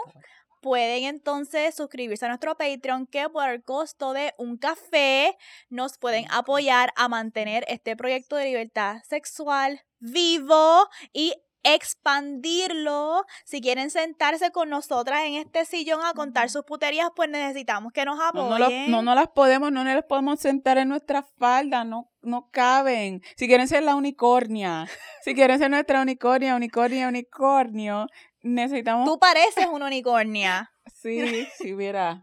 [0.64, 5.36] pueden entonces suscribirse a nuestro Patreon que por el costo de un café
[5.68, 11.34] nos pueden apoyar a mantener este proyecto de libertad sexual vivo y
[11.64, 13.26] expandirlo.
[13.44, 18.06] Si quieren sentarse con nosotras en este sillón a contar sus puterías, pues necesitamos que
[18.06, 18.90] nos apoyen.
[18.90, 23.20] No, no, las podemos, no nos podemos sentar en nuestra falda, no, no caben.
[23.36, 24.88] Si quieren ser la unicornia,
[25.24, 28.06] si quieren ser nuestra unicornia, unicornia, unicornio,
[28.44, 29.08] necesitamos...
[29.08, 30.70] Tú pareces una unicornia.
[30.94, 32.22] sí, sí, mira.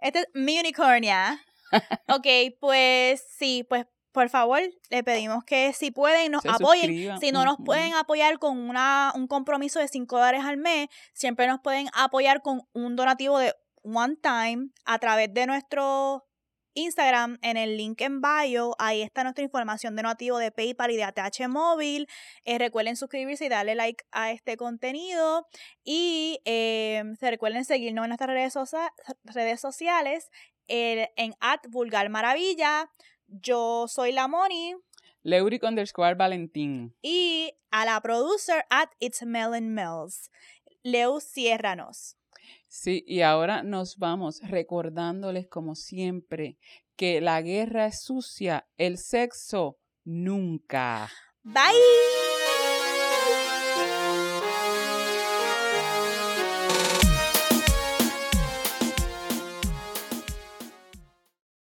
[0.00, 1.40] Este es mi unicornia.
[2.08, 2.26] Ok,
[2.58, 7.16] pues sí, pues por favor, le pedimos que si pueden nos apoyen.
[7.20, 11.46] Si no nos pueden apoyar con una, un compromiso de 5 dólares al mes, siempre
[11.46, 16.26] nos pueden apoyar con un donativo de one time a través de nuestro
[16.74, 20.96] Instagram, en el link en bio, ahí está nuestra información de nativo de PayPal y
[20.96, 22.06] de ATH móvil.
[22.44, 25.46] Eh, recuerden suscribirse y darle like a este contenido.
[25.84, 28.54] Y eh, se recuerden seguirnos en nuestras redes,
[29.24, 30.30] redes sociales
[30.70, 32.90] en at vulgar maravilla.
[33.26, 34.74] Yo soy la Moni.
[35.22, 36.94] Leuric underscore Valentín.
[37.02, 40.30] Y a la producer at It's Melon Mills.
[40.82, 42.16] Leo, ciérranos.
[42.72, 46.56] Sí, y ahora nos vamos recordándoles como siempre
[46.94, 51.10] que la guerra es sucia, el sexo nunca.
[51.42, 52.29] Bye.